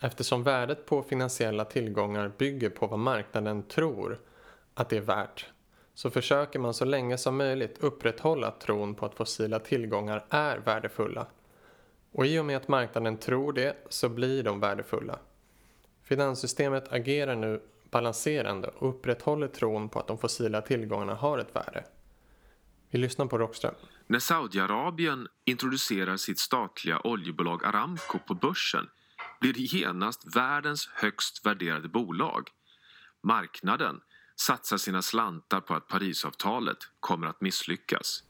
eftersom 0.01 0.43
värdet 0.43 0.87
på 0.87 1.03
finansiella 1.03 1.65
tillgångar 1.65 2.33
bygger 2.39 2.71
på 2.71 2.87
vad 2.87 2.99
marknaden 2.99 3.63
tror 3.63 4.21
att 4.75 4.89
det 4.89 4.97
är 4.97 5.01
värt 5.01 5.47
så 5.95 6.11
försöker 6.11 6.59
man 6.59 6.75
så 6.75 6.85
länge 6.85 7.19
som 7.19 7.37
möjligt 7.37 7.79
upprätthålla 7.79 8.51
tron 8.51 8.95
på 8.95 9.07
att 9.07 9.15
fossila 9.15 9.59
tillgångar 9.59 10.25
är 10.31 10.59
värdefulla. 10.59 11.27
Och 12.13 12.27
i 12.27 12.39
och 12.39 12.45
med 12.45 12.57
att 12.57 12.69
marknaden 12.69 13.17
tror 13.17 13.53
det 13.53 13.77
så 13.89 14.09
blir 14.09 14.43
de 14.43 14.61
värdefulla. 14.61 15.19
Finanssystemet 16.03 16.93
agerar 16.93 17.35
nu 17.35 17.63
balanserande 17.91 18.69
och 18.69 18.89
upprätthåller 18.89 19.49
tron 19.49 19.89
på 19.89 19.99
att 19.99 20.07
de 20.07 20.19
fossila 20.19 20.63
tillgångarna 20.63 21.15
har 21.15 21.39
ett 21.39 21.57
värde. 21.57 21.85
Vi 22.91 22.99
lyssnar 22.99 23.27
på 23.27 23.39
Rockström. 23.39 23.75
När 24.07 24.19
Saudiarabien 24.19 25.29
introducerar 25.45 26.17
sitt 26.17 26.39
statliga 26.39 27.01
oljebolag 27.05 27.65
Aramco 27.65 28.19
på 28.19 28.35
börsen 28.35 28.89
blir 29.41 29.53
det 29.53 29.61
genast 29.61 30.37
världens 30.37 30.89
högst 30.95 31.47
värderade 31.47 31.89
bolag. 31.89 32.49
Marknaden 33.23 34.01
satsar 34.37 34.77
sina 34.77 35.03
slantar 35.03 35.61
på 35.61 35.75
att 35.75 35.89
Parisavtalet 35.89 36.79
kommer 37.01 37.27
att 37.27 37.41
misslyckas. 37.41 38.23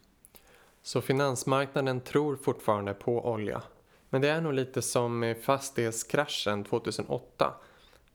Så 0.83 1.01
finansmarknaden 1.01 2.01
tror 2.01 2.37
fortfarande 2.37 2.95
på 2.95 3.31
olja. 3.31 3.63
Men 4.11 4.21
det 4.21 4.29
är 4.29 4.41
nog 4.41 4.53
lite 4.53 4.83
som 4.83 5.19
med 5.19 5.45
fastighetskraschen 5.45 6.65
2008. 6.65 7.55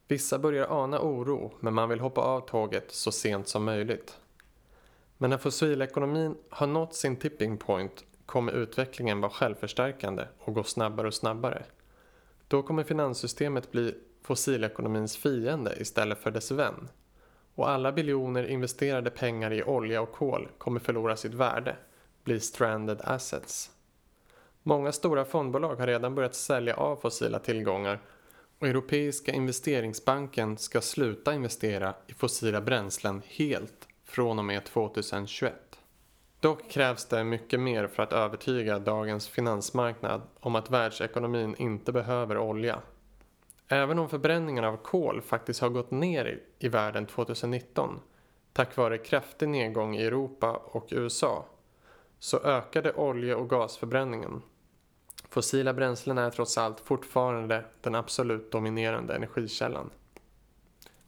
Vissa 0.07 0.39
börjar 0.39 0.83
ana 0.83 1.00
oro 1.00 1.57
men 1.60 1.74
man 1.74 1.89
vill 1.89 2.00
hoppa 2.00 2.21
av 2.21 2.48
tåget 2.48 2.91
så 2.91 3.12
sent 3.12 3.48
som 3.48 3.63
möjligt. 3.63 4.20
Men 5.21 5.29
när 5.29 5.37
fossilekonomin 5.37 6.37
har 6.49 6.67
nått 6.67 6.95
sin 6.95 7.15
tipping 7.15 7.57
point 7.57 8.05
kommer 8.25 8.51
utvecklingen 8.51 9.21
vara 9.21 9.31
självförstärkande 9.31 10.25
och 10.39 10.53
gå 10.53 10.63
snabbare 10.63 11.07
och 11.07 11.13
snabbare. 11.13 11.63
Då 12.47 12.63
kommer 12.63 12.83
finanssystemet 12.83 13.71
bli 13.71 13.95
fossilekonomins 14.21 15.17
fiende 15.17 15.75
istället 15.79 16.17
för 16.17 16.31
dess 16.31 16.51
vän. 16.51 16.89
Och 17.55 17.69
alla 17.69 17.91
biljoner 17.91 18.43
investerade 18.43 19.09
pengar 19.09 19.53
i 19.53 19.63
olja 19.63 20.01
och 20.01 20.11
kol 20.11 20.47
kommer 20.57 20.79
förlora 20.79 21.15
sitt 21.15 21.33
värde, 21.33 21.75
bli 22.23 22.39
stranded 22.39 23.01
assets. 23.03 23.71
Många 24.63 24.91
stora 24.91 25.25
fondbolag 25.25 25.75
har 25.75 25.87
redan 25.87 26.15
börjat 26.15 26.35
sälja 26.35 26.75
av 26.75 26.95
fossila 26.95 27.39
tillgångar 27.39 27.99
och 28.59 28.67
Europeiska 28.67 29.31
investeringsbanken 29.31 30.57
ska 30.57 30.81
sluta 30.81 31.33
investera 31.33 31.93
i 32.07 32.13
fossila 32.13 32.61
bränslen 32.61 33.21
helt 33.25 33.87
från 34.12 34.39
och 34.39 34.46
med 34.46 34.65
2021. 34.65 35.53
Dock 36.39 36.70
krävs 36.70 37.06
det 37.06 37.24
mycket 37.24 37.60
mer 37.60 37.88
för 37.88 38.03
att 38.03 38.13
övertyga 38.13 38.80
dagens 38.80 39.27
finansmarknad 39.27 40.22
om 40.39 40.56
att 40.56 40.72
världsekonomin 40.72 41.56
inte 41.58 41.91
behöver 41.91 42.38
olja. 42.38 42.82
Även 43.68 44.00
om 44.00 44.10
förbränningen 44.10 44.63
av 44.63 44.77
kol 44.77 45.22
faktiskt 45.22 45.62
har 45.62 45.70
gått 45.70 45.91
ner 45.91 46.39
i 46.60 46.68
världen 46.68 47.06
2019 47.06 48.00
tack 48.53 48.77
vare 48.77 48.98
kraftig 48.98 49.50
nedgång 49.50 49.96
i 49.96 50.06
Europa 50.06 50.51
och 50.51 50.88
USA 50.91 51.46
så 52.20 52.39
ökade 52.39 52.94
olje- 52.94 53.36
och 53.36 53.50
gasförbränningen. 53.50 54.41
Fossila 55.30 55.74
bränslen 55.74 56.18
är 56.18 56.30
trots 56.30 56.58
allt 56.58 56.80
fortfarande 56.80 57.65
den 57.82 57.96
absolut 57.96 58.51
dominerande 58.51 59.15
energikällan. 59.15 59.89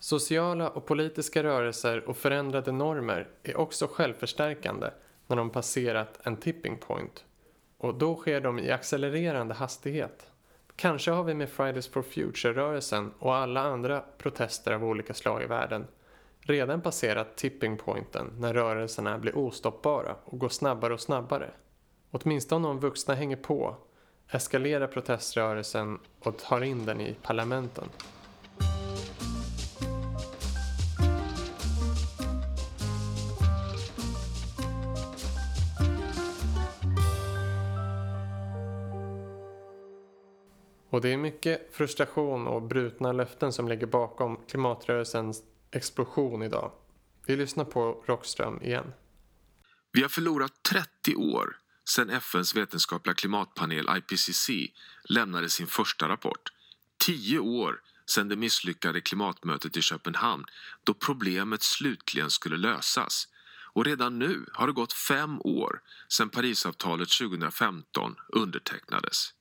Sociala 0.04 0.70
och 0.70 0.86
politiska 0.86 1.44
rörelser 1.44 2.10
och 2.10 2.18
förändrade 2.18 2.72
normer 2.72 3.28
är 3.44 3.58
också 3.58 3.88
självförstärkande 3.88 4.90
när 5.28 5.36
de 5.36 5.50
passerat 5.50 6.20
en 6.24 6.38
tipping 6.38 6.78
point. 6.78 7.26
Och 7.78 7.96
då 7.96 8.16
sker 8.16 8.42
de 8.42 8.60
i 8.60 8.72
accelererande 8.72 9.54
hastighet. 9.54 10.28
Kanske 10.76 11.12
har 11.12 11.24
vi 11.24 11.34
med 11.34 11.50
Fridays 11.50 11.88
for 11.88 12.02
Future-rörelsen 12.02 13.12
och 13.20 13.36
alla 13.36 13.62
andra 13.62 14.04
protester 14.18 14.72
av 14.72 14.84
olika 14.84 15.14
slag 15.14 15.44
i 15.44 15.46
världen 15.46 15.88
redan 16.40 16.82
passerat 16.82 17.36
tipping 17.36 17.78
pointen 17.78 18.32
när 18.40 18.54
rörelserna 18.54 19.18
blir 19.18 19.38
ostoppbara 19.38 20.16
och 20.24 20.40
går 20.40 20.50
snabbare 20.50 20.94
och 20.94 21.02
snabbare. 21.02 21.52
Åtminstone 22.12 22.68
om 22.68 22.80
vuxna 22.80 23.14
hänger 23.14 23.38
på, 23.38 23.76
eskalerar 24.30 24.88
proteströrelsen 24.88 26.00
och 26.20 26.38
tar 26.38 26.62
in 26.62 26.86
den 26.86 27.02
i 27.02 27.16
parlamenten. 27.22 27.86
Och 40.94 41.02
det 41.02 41.14
är 41.14 41.18
mycket 41.18 41.76
frustration 41.76 42.48
och 42.48 42.62
brutna 42.62 43.12
löften 43.12 43.54
som 43.54 43.68
ligger 43.68 43.88
bakom 43.88 44.46
klimatrörelsens 44.48 45.44
explosion 45.72 46.44
idag. 46.44 46.72
Vi 47.28 47.36
lyssnar 47.36 47.66
på 47.66 48.04
Rockström 48.06 48.62
igen. 48.62 48.94
Vi 49.92 50.02
har 50.02 50.10
förlorat 50.10 50.52
30 50.70 51.16
år 51.16 51.58
sedan 51.90 52.10
FNs 52.10 52.56
vetenskapliga 52.56 53.14
klimatpanel 53.16 53.90
IPCC 53.98 54.50
lämnade 55.10 55.50
sin 55.50 55.68
första 55.68 56.10
rapport. 56.10 56.50
10 57.06 57.40
år 57.40 57.82
sedan 58.06 58.28
det 58.28 58.36
misslyckade 58.36 59.02
klimatmötet 59.02 59.78
i 59.78 59.82
Köpenhamn 59.82 60.46
då 60.84 60.94
problemet 60.94 61.64
slutligen 61.64 62.30
skulle 62.30 62.58
lösas. 62.58 63.28
Och 63.74 63.86
redan 63.86 64.20
nu 64.20 64.46
har 64.54 64.68
det 64.68 64.74
gått 64.74 64.94
fem 64.94 65.42
år 65.42 65.82
sedan 66.08 66.30
Parisavtalet 66.30 67.10
2015 67.10 68.16
undertecknades. 68.34 69.34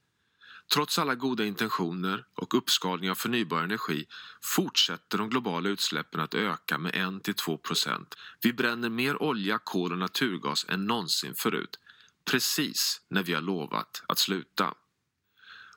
Trots 0.72 0.98
alla 0.98 1.14
goda 1.14 1.44
intentioner 1.44 2.24
och 2.34 2.54
uppskalning 2.54 3.10
av 3.10 3.14
förnybar 3.14 3.62
energi 3.62 4.06
fortsätter 4.40 5.18
de 5.18 5.30
globala 5.30 5.68
utsläppen 5.68 6.20
att 6.20 6.34
öka 6.34 6.78
med 6.78 6.94
1-2 6.94 7.56
procent. 7.56 8.14
Vi 8.42 8.52
bränner 8.52 8.88
mer 8.88 9.22
olja, 9.22 9.58
kol 9.58 9.92
och 9.92 9.98
naturgas 9.98 10.66
än 10.68 10.86
någonsin 10.86 11.34
förut, 11.34 11.78
precis 12.24 13.00
när 13.08 13.22
vi 13.22 13.34
har 13.34 13.40
lovat 13.40 14.02
att 14.08 14.18
sluta. 14.18 14.74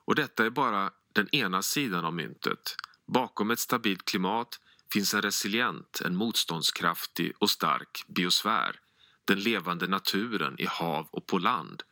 Och 0.05 0.15
detta 0.15 0.45
är 0.45 0.49
bara 0.49 0.91
den 1.13 1.35
ena 1.35 1.61
sidan 1.61 2.05
av 2.05 2.13
myntet. 2.13 2.75
Bakom 3.07 3.51
ett 3.51 3.59
stabilt 3.59 4.05
klimat 4.05 4.59
finns 4.93 5.13
en 5.13 5.21
resilient, 5.21 6.01
en 6.05 6.15
motståndskraftig 6.15 7.33
och 7.39 7.49
stark 7.49 8.05
biosfär, 8.07 8.79
den 9.25 9.39
levande 9.39 9.87
naturen 9.87 10.55
i 10.59 10.65
hav 10.65 11.07
och 11.11 11.27
på 11.27 11.37
land. 11.37 11.83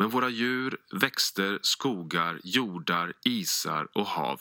Men 0.00 0.08
våra 0.08 0.28
djur, 0.28 0.76
växter, 1.00 1.58
skogar, 1.62 2.40
jordar, 2.44 3.12
isar 3.24 3.88
och 3.94 4.06
hav 4.06 4.40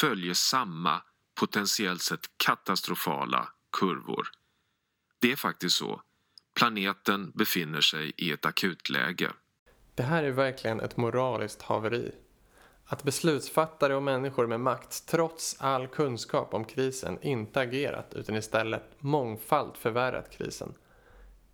följer 0.00 0.34
samma, 0.34 1.02
potentiellt 1.34 2.02
sett 2.02 2.30
katastrofala 2.36 3.48
kurvor. 3.72 4.28
Det 5.20 5.32
är 5.32 5.36
faktiskt 5.36 5.76
så. 5.76 6.02
Planeten 6.54 7.32
befinner 7.34 7.80
sig 7.80 8.12
i 8.16 8.32
ett 8.32 8.46
akutläge. 8.46 9.30
Det 9.94 10.02
här 10.02 10.22
är 10.22 10.30
verkligen 10.30 10.80
ett 10.80 10.96
moraliskt 10.96 11.62
haveri. 11.62 12.12
Att 12.84 13.02
beslutsfattare 13.02 13.94
och 13.94 14.02
människor 14.02 14.46
med 14.46 14.60
makt 14.60 15.06
trots 15.06 15.56
all 15.60 15.86
kunskap 15.86 16.54
om 16.54 16.64
krisen 16.64 17.18
inte 17.22 17.60
agerat 17.60 18.14
utan 18.14 18.36
istället 18.36 18.84
mångfald 18.98 19.76
förvärrat 19.76 20.30
krisen. 20.30 20.74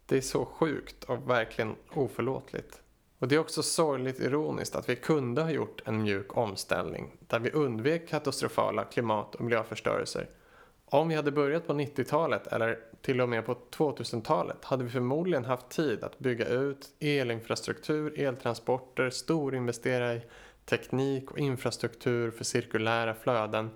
Det 0.06 0.16
är 0.16 0.20
så 0.20 0.44
sjukt 0.44 1.04
och 1.04 1.30
verkligen 1.30 1.76
oförlåtligt. 1.90 2.80
Och 3.18 3.28
det 3.28 3.34
är 3.34 3.38
också 3.38 3.62
sorgligt 3.62 4.20
ironiskt 4.20 4.76
att 4.76 4.88
vi 4.88 4.96
kunde 4.96 5.42
ha 5.42 5.50
gjort 5.50 5.82
en 5.84 6.02
mjuk 6.02 6.36
omställning 6.36 7.16
där 7.20 7.38
vi 7.38 7.50
undvek 7.50 8.08
katastrofala 8.08 8.84
klimat 8.84 9.34
och 9.34 9.40
miljöförstörelser. 9.40 10.28
Om 10.84 11.08
vi 11.08 11.14
hade 11.14 11.32
börjat 11.32 11.66
på 11.66 11.72
90-talet 11.72 12.46
eller 12.46 12.78
till 13.02 13.20
och 13.20 13.28
med 13.28 13.46
på 13.46 13.56
2000-talet 13.76 14.64
hade 14.64 14.84
vi 14.84 14.90
förmodligen 14.90 15.44
haft 15.44 15.68
tid 15.68 16.04
att 16.04 16.18
bygga 16.18 16.48
ut 16.48 16.88
elinfrastruktur, 17.00 18.20
eltransporter, 18.20 19.10
storinvestera 19.10 20.14
i 20.14 20.22
teknik 20.64 21.30
och 21.30 21.38
infrastruktur 21.38 22.30
för 22.30 22.44
cirkulära 22.44 23.14
flöden 23.14 23.70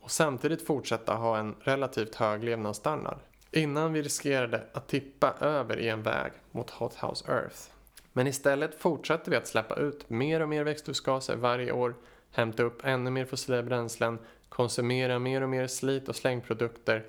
och 0.00 0.10
samtidigt 0.10 0.66
fortsätta 0.66 1.14
ha 1.14 1.38
en 1.38 1.54
relativt 1.60 2.14
hög 2.14 2.44
levnadsstandard 2.44 3.18
innan 3.50 3.92
vi 3.92 4.02
riskerade 4.02 4.62
att 4.72 4.88
tippa 4.88 5.34
över 5.40 5.78
i 5.78 5.88
en 5.88 6.02
väg 6.02 6.32
mot 6.50 6.70
Hot 6.70 6.94
House 6.94 7.32
Earth. 7.32 7.79
Men 8.20 8.26
istället 8.26 8.74
fortsätter 8.74 9.30
vi 9.30 9.36
att 9.36 9.46
släppa 9.46 9.74
ut 9.74 10.10
mer 10.10 10.40
och 10.40 10.48
mer 10.48 10.64
växthusgaser 10.64 11.36
varje 11.36 11.72
år, 11.72 11.94
hämta 12.30 12.62
upp 12.62 12.84
ännu 12.84 13.10
mer 13.10 13.24
fossila 13.24 13.62
bränslen, 13.62 14.18
konsumera 14.48 15.18
mer 15.18 15.42
och 15.42 15.48
mer 15.48 15.66
slit 15.66 16.08
och 16.08 16.16
slängprodukter 16.16 17.06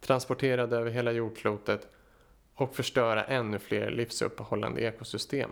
transporterade 0.00 0.76
över 0.76 0.90
hela 0.90 1.12
jordklotet 1.12 1.88
och 2.54 2.76
förstöra 2.76 3.24
ännu 3.24 3.58
fler 3.58 3.90
livsuppehållande 3.90 4.80
ekosystem. 4.80 5.50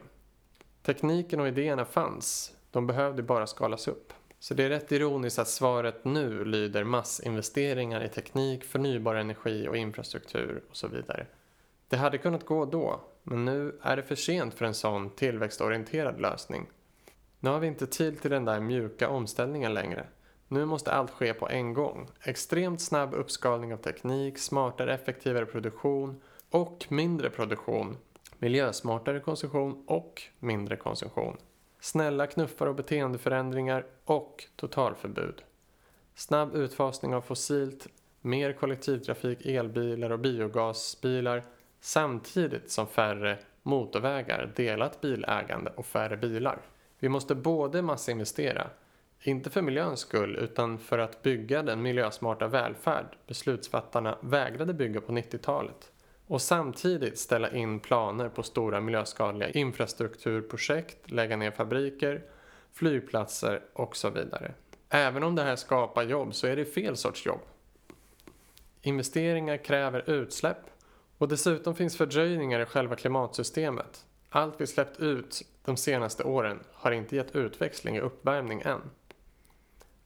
Tekniken 0.83 1.40
och 1.40 1.49
idéerna 1.49 1.85
fanns, 1.85 2.52
de 2.71 2.87
behövde 2.87 3.23
bara 3.23 3.47
skalas 3.47 3.88
upp. 3.88 4.12
Så 4.38 4.54
det 4.54 4.64
är 4.64 4.69
rätt 4.69 4.92
ironiskt 4.92 5.38
att 5.38 5.49
svaret 5.49 6.04
nu 6.04 6.45
lyder 6.45 6.85
massinvesteringar 6.85 8.04
i 8.04 8.09
teknik, 8.09 8.64
förnybar 8.64 9.14
energi 9.14 9.69
och 9.69 9.76
infrastruktur 9.76 10.62
och 10.71 10.76
så 10.76 10.88
vidare. 10.88 11.26
Det 11.88 11.97
hade 11.97 12.19
kunnat 12.19 12.47
gå 12.47 12.64
då, 12.64 13.00
men 13.23 13.45
nu 13.45 13.79
är 13.83 13.97
det 13.97 14.02
för 14.02 14.14
sent 14.14 14.55
för 14.55 14.64
en 14.64 14.75
sån 14.75 15.11
tillväxtorienterad 15.11 16.21
lösning. 16.21 16.66
Nu 17.40 17.51
har 17.51 17.61
vi 17.61 17.66
inte 17.66 17.87
tid 17.87 18.20
till 18.20 18.31
den 18.31 18.44
där 18.44 18.61
mjuka 18.61 19.09
omställningen 19.09 19.75
längre. 19.75 20.07
Nu 20.49 20.64
måste 20.64 20.92
allt 20.92 21.11
ske 21.11 21.35
på 21.35 21.49
en 21.49 21.75
gång. 21.75 22.09
Extremt 22.20 22.81
snabb 22.81 23.14
uppskalning 23.14 23.73
av 23.73 23.77
teknik, 23.77 24.38
smartare 24.38 24.94
effektivare 24.94 25.46
produktion 25.46 26.20
och 26.51 26.87
mindre 26.88 27.31
produktion. 27.31 27.96
Miljösmartare 28.38 29.20
konsumtion 29.20 29.85
och 29.87 30.23
mindre 30.38 30.77
konsumtion. 30.77 31.37
Snälla 31.81 32.27
knuffar 32.27 32.66
och 32.66 32.75
beteendeförändringar 32.75 33.87
och 34.05 34.44
totalförbud. 34.57 35.42
Snabb 36.14 36.55
utfasning 36.55 37.14
av 37.14 37.20
fossilt, 37.20 37.87
mer 38.20 38.53
kollektivtrafik, 38.53 39.46
elbilar 39.46 40.11
och 40.11 40.18
biogasbilar 40.18 41.44
samtidigt 41.85 42.71
som 42.71 42.87
färre 42.87 43.38
motorvägar, 43.62 44.53
delat 44.57 45.01
bilägande 45.01 45.73
och 45.77 45.87
färre 45.87 46.16
bilar. 46.16 46.59
Vi 46.99 47.09
måste 47.09 47.35
både 47.35 47.83
massinvestera, 47.83 48.71
inte 49.23 49.51
för 49.51 49.62
miljöns 49.62 50.01
skull 50.01 50.37
utan 50.37 50.79
för 50.79 50.99
att 50.99 51.23
bygga 51.23 51.62
den 51.62 51.83
miljösmarta 51.83 52.49
välfärd 52.49 53.07
beslutsfattarna 53.27 54.18
vägrade 54.21 54.75
bygga 54.75 55.01
på 55.01 55.12
90-talet 55.12 55.92
och 56.27 56.42
samtidigt 56.42 57.18
ställa 57.18 57.51
in 57.51 57.81
planer 57.81 58.29
på 58.29 58.42
stora 58.42 58.81
miljöskadliga 58.81 59.51
infrastrukturprojekt, 59.51 61.11
lägga 61.11 61.37
ner 61.37 61.51
fabriker, 61.51 62.23
flygplatser 62.73 63.62
och 63.73 63.97
så 63.97 64.11
vidare. 64.11 64.55
Även 64.88 65.23
om 65.23 65.35
det 65.35 65.42
här 65.42 65.57
skapar 65.57 66.03
jobb 66.03 66.35
så 66.35 66.47
är 66.47 66.57
det 66.57 66.64
fel 66.64 66.97
sorts 66.97 67.27
jobb. 67.27 67.40
Investeringar 68.83 69.57
kräver 69.57 70.11
utsläpp 70.11 70.71
och 71.22 71.28
dessutom 71.28 71.74
finns 71.74 71.96
fördröjningar 71.96 72.61
i 72.61 72.64
själva 72.64 72.96
klimatsystemet. 72.96 74.06
Allt 74.28 74.54
vi 74.61 74.66
släppt 74.66 75.00
ut 75.00 75.42
de 75.64 75.76
senaste 75.76 76.24
åren 76.24 76.61
har 76.72 76.92
inte 76.92 77.16
gett 77.16 77.37
utväxling 77.37 77.96
i 77.96 78.00
uppvärmning 78.00 78.62
än. 78.64 78.80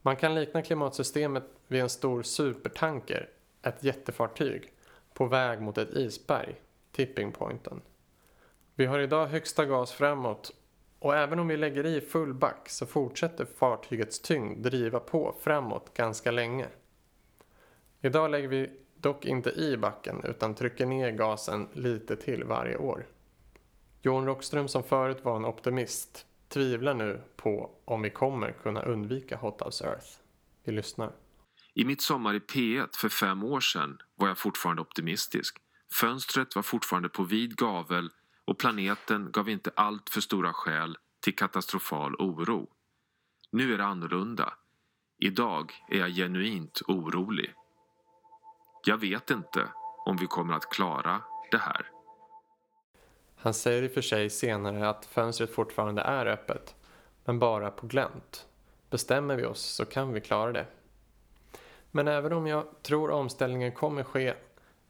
Man 0.02 0.16
kan 0.16 0.34
likna 0.34 0.62
klimatsystemet 0.62 1.44
vid 1.66 1.80
en 1.80 1.88
stor 1.88 2.22
supertanker, 2.22 3.28
ett 3.62 3.84
jättefartyg, 3.84 4.72
på 5.14 5.26
väg 5.26 5.60
mot 5.60 5.78
ett 5.78 5.90
isberg, 5.90 6.54
tipping 6.92 7.32
pointen. 7.32 7.80
Vi 8.74 8.86
har 8.86 8.98
idag 8.98 9.26
högsta 9.26 9.64
gas 9.64 9.92
framåt 9.92 10.52
och 10.98 11.16
även 11.16 11.38
om 11.38 11.48
vi 11.48 11.56
lägger 11.56 11.86
i 11.86 12.00
full 12.00 12.34
back 12.34 12.68
så 12.68 12.86
fortsätter 12.86 13.44
fartygets 13.44 14.20
tyngd 14.20 14.62
driva 14.62 15.00
på 15.00 15.34
framåt 15.40 15.94
ganska 15.94 16.30
länge. 16.30 16.66
Idag 18.00 18.30
lägger 18.30 18.48
vi 18.48 18.70
dock 19.06 19.24
inte 19.24 19.50
i 19.50 19.76
backen 19.76 20.24
utan 20.24 20.54
trycker 20.54 20.86
ner 20.86 21.10
gasen 21.10 21.68
lite 21.72 22.16
till 22.16 22.44
varje 22.44 22.76
år. 22.76 23.06
Johan 24.02 24.26
Rockström 24.26 24.68
som 24.68 24.82
förut 24.82 25.18
var 25.22 25.36
en 25.36 25.44
optimist 25.44 26.26
tvivlar 26.48 26.94
nu 26.94 27.20
på 27.36 27.70
om 27.84 28.02
vi 28.02 28.10
kommer 28.10 28.52
kunna 28.52 28.82
undvika 28.82 29.36
Hot 29.36 29.62
House 29.62 29.84
Earth. 29.84 30.06
Vi 30.64 30.72
lyssnar. 30.72 31.12
I 31.74 31.84
mitt 31.84 32.02
sommar 32.02 32.34
i 32.34 32.38
P1 32.38 32.88
för 32.96 33.08
fem 33.08 33.44
år 33.44 33.60
sedan 33.60 33.98
var 34.14 34.28
jag 34.28 34.38
fortfarande 34.38 34.82
optimistisk. 34.82 35.56
Fönstret 36.00 36.56
var 36.56 36.62
fortfarande 36.62 37.08
på 37.08 37.22
vid 37.22 37.56
gavel 37.56 38.10
och 38.44 38.58
planeten 38.58 39.30
gav 39.32 39.48
inte 39.48 39.70
allt 39.76 40.10
för 40.10 40.20
stora 40.20 40.52
skäl 40.52 40.96
till 41.20 41.36
katastrofal 41.36 42.14
oro. 42.14 42.68
Nu 43.50 43.74
är 43.74 43.78
det 43.78 43.84
annorlunda. 43.84 44.54
Idag 45.18 45.72
är 45.88 45.98
jag 45.98 46.10
genuint 46.10 46.82
orolig. 46.86 47.54
Jag 48.88 48.98
vet 48.98 49.30
inte 49.30 49.68
om 50.04 50.16
vi 50.16 50.26
kommer 50.26 50.54
att 50.54 50.70
klara 50.70 51.22
det 51.50 51.58
här. 51.58 51.90
Han 53.36 53.54
säger 53.54 53.82
i 53.82 53.86
och 53.86 53.92
för 53.92 54.00
sig 54.00 54.30
senare 54.30 54.88
att 54.88 55.06
fönstret 55.06 55.50
fortfarande 55.50 56.02
är 56.02 56.26
öppet, 56.26 56.74
men 57.24 57.38
bara 57.38 57.70
på 57.70 57.86
glänt. 57.86 58.46
Bestämmer 58.90 59.36
vi 59.36 59.44
oss 59.44 59.60
så 59.60 59.84
kan 59.84 60.12
vi 60.12 60.20
klara 60.20 60.52
det. 60.52 60.66
Men 61.90 62.08
även 62.08 62.32
om 62.32 62.46
jag 62.46 62.64
tror 62.82 63.10
omställningen 63.10 63.72
kommer 63.72 64.02
ske 64.02 64.34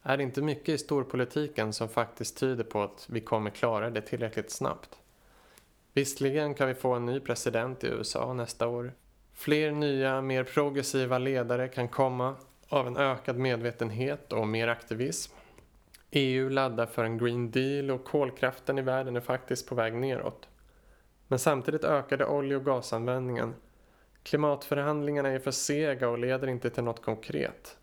är 0.02 0.16
det 0.16 0.22
inte 0.22 0.42
mycket 0.42 0.68
i 0.68 0.78
storpolitiken 0.78 1.72
som 1.72 1.88
faktiskt 1.88 2.38
tyder 2.38 2.64
på 2.64 2.82
att 2.82 3.06
vi 3.10 3.20
kommer 3.20 3.50
klara 3.50 3.90
det 3.90 4.00
tillräckligt 4.00 4.50
snabbt. 4.50 4.98
Visserligen 5.92 6.54
kan 6.54 6.68
vi 6.68 6.74
få 6.74 6.94
en 6.94 7.06
ny 7.06 7.20
president 7.20 7.84
i 7.84 7.86
USA 7.86 8.32
nästa 8.32 8.68
år. 8.68 8.92
Fler 9.34 9.70
nya, 9.70 10.20
mer 10.20 10.44
progressiva 10.44 11.18
ledare 11.18 11.68
kan 11.68 11.88
komma 11.88 12.34
av 12.68 12.86
en 12.86 12.96
ökad 12.96 13.36
medvetenhet 13.36 14.32
och 14.32 14.48
mer 14.48 14.68
aktivism. 14.68 15.32
EU 16.10 16.48
laddar 16.48 16.86
för 16.86 17.04
en 17.04 17.18
Green 17.18 17.50
Deal 17.50 17.90
och 17.90 18.04
kolkraften 18.04 18.78
i 18.78 18.82
världen 18.82 19.16
är 19.16 19.20
faktiskt 19.20 19.68
på 19.68 19.74
väg 19.74 19.94
neråt. 19.94 20.48
Men 21.28 21.38
samtidigt 21.38 21.84
ökade 21.84 22.26
olje 22.26 22.56
och 22.56 22.64
gasanvändningen. 22.64 23.54
Klimatförhandlingarna 24.22 25.28
är 25.28 25.38
för 25.38 25.50
sega 25.50 26.08
och 26.08 26.18
leder 26.18 26.48
inte 26.48 26.70
till 26.70 26.84
något 26.84 27.02
konkret. 27.04 27.76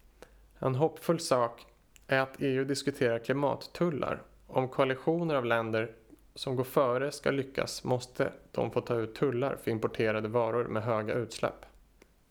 En 0.60 0.76
hoppfull 0.76 1.20
sak 1.20 1.66
är 2.08 2.20
att 2.20 2.36
EU 2.40 2.66
diskuterar 2.66 3.20
klimattullar. 3.20 4.22
Om 4.48 4.68
koalitioner 4.68 5.36
av 5.36 5.46
länder 5.46 5.92
som 6.36 6.56
går 6.56 6.64
före 6.64 7.12
ska 7.12 7.32
lyckas 7.32 7.84
måste 7.84 8.34
de 8.52 8.72
få 8.72 8.82
ta 8.82 8.96
ut 8.96 9.16
tullar 9.16 9.56
för 9.56 9.72
importerade 9.72 10.28
varor 10.28 10.64
med 10.64 10.84
höga 10.84 11.14
utsläpp. 11.14 11.66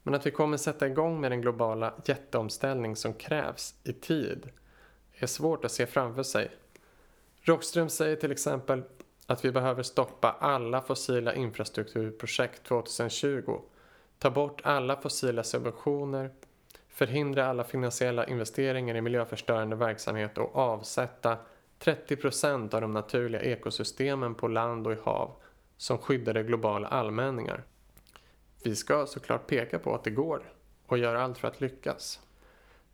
Men 0.02 0.14
att 0.14 0.26
vi 0.26 0.30
kommer 0.30 0.56
sätta 0.56 0.86
igång 0.86 1.20
med 1.20 1.30
den 1.30 1.40
globala 1.40 1.94
jätteomställning 2.04 2.96
som 2.96 3.14
krävs 3.14 3.74
i 3.84 3.92
tid 3.92 4.50
är 5.12 5.26
svårt 5.26 5.64
att 5.64 5.72
se 5.72 5.86
framför 5.86 6.22
sig. 6.22 6.50
Rockström 7.40 7.88
säger 7.88 8.16
till 8.16 8.32
exempel 8.32 8.82
att 9.26 9.44
vi 9.44 9.52
behöver 9.52 9.82
stoppa 9.82 10.36
alla 10.40 10.80
fossila 10.80 11.34
infrastrukturprojekt 11.34 12.64
2020, 12.64 13.60
ta 14.18 14.30
bort 14.30 14.60
alla 14.64 14.96
fossila 14.96 15.42
subventioner, 15.42 16.30
förhindra 16.88 17.46
alla 17.46 17.64
finansiella 17.64 18.26
investeringar 18.26 18.94
i 18.94 19.00
miljöförstörande 19.00 19.76
verksamhet 19.76 20.38
och 20.38 20.56
avsätta 20.56 21.36
30 21.78 22.16
procent 22.16 22.74
av 22.74 22.80
de 22.80 22.92
naturliga 22.92 23.42
ekosystemen 23.42 24.34
på 24.34 24.48
land 24.48 24.86
och 24.86 24.92
i 24.92 24.96
hav 25.02 25.36
som 25.76 25.98
skyddade 25.98 26.42
globala 26.42 26.88
allmänningar. 26.88 27.64
Vi 28.64 28.76
ska 28.76 29.06
såklart 29.06 29.46
peka 29.46 29.78
på 29.78 29.94
att 29.94 30.04
det 30.04 30.10
går 30.10 30.52
och 30.86 30.98
göra 30.98 31.22
allt 31.22 31.38
för 31.38 31.48
att 31.48 31.60
lyckas. 31.60 32.20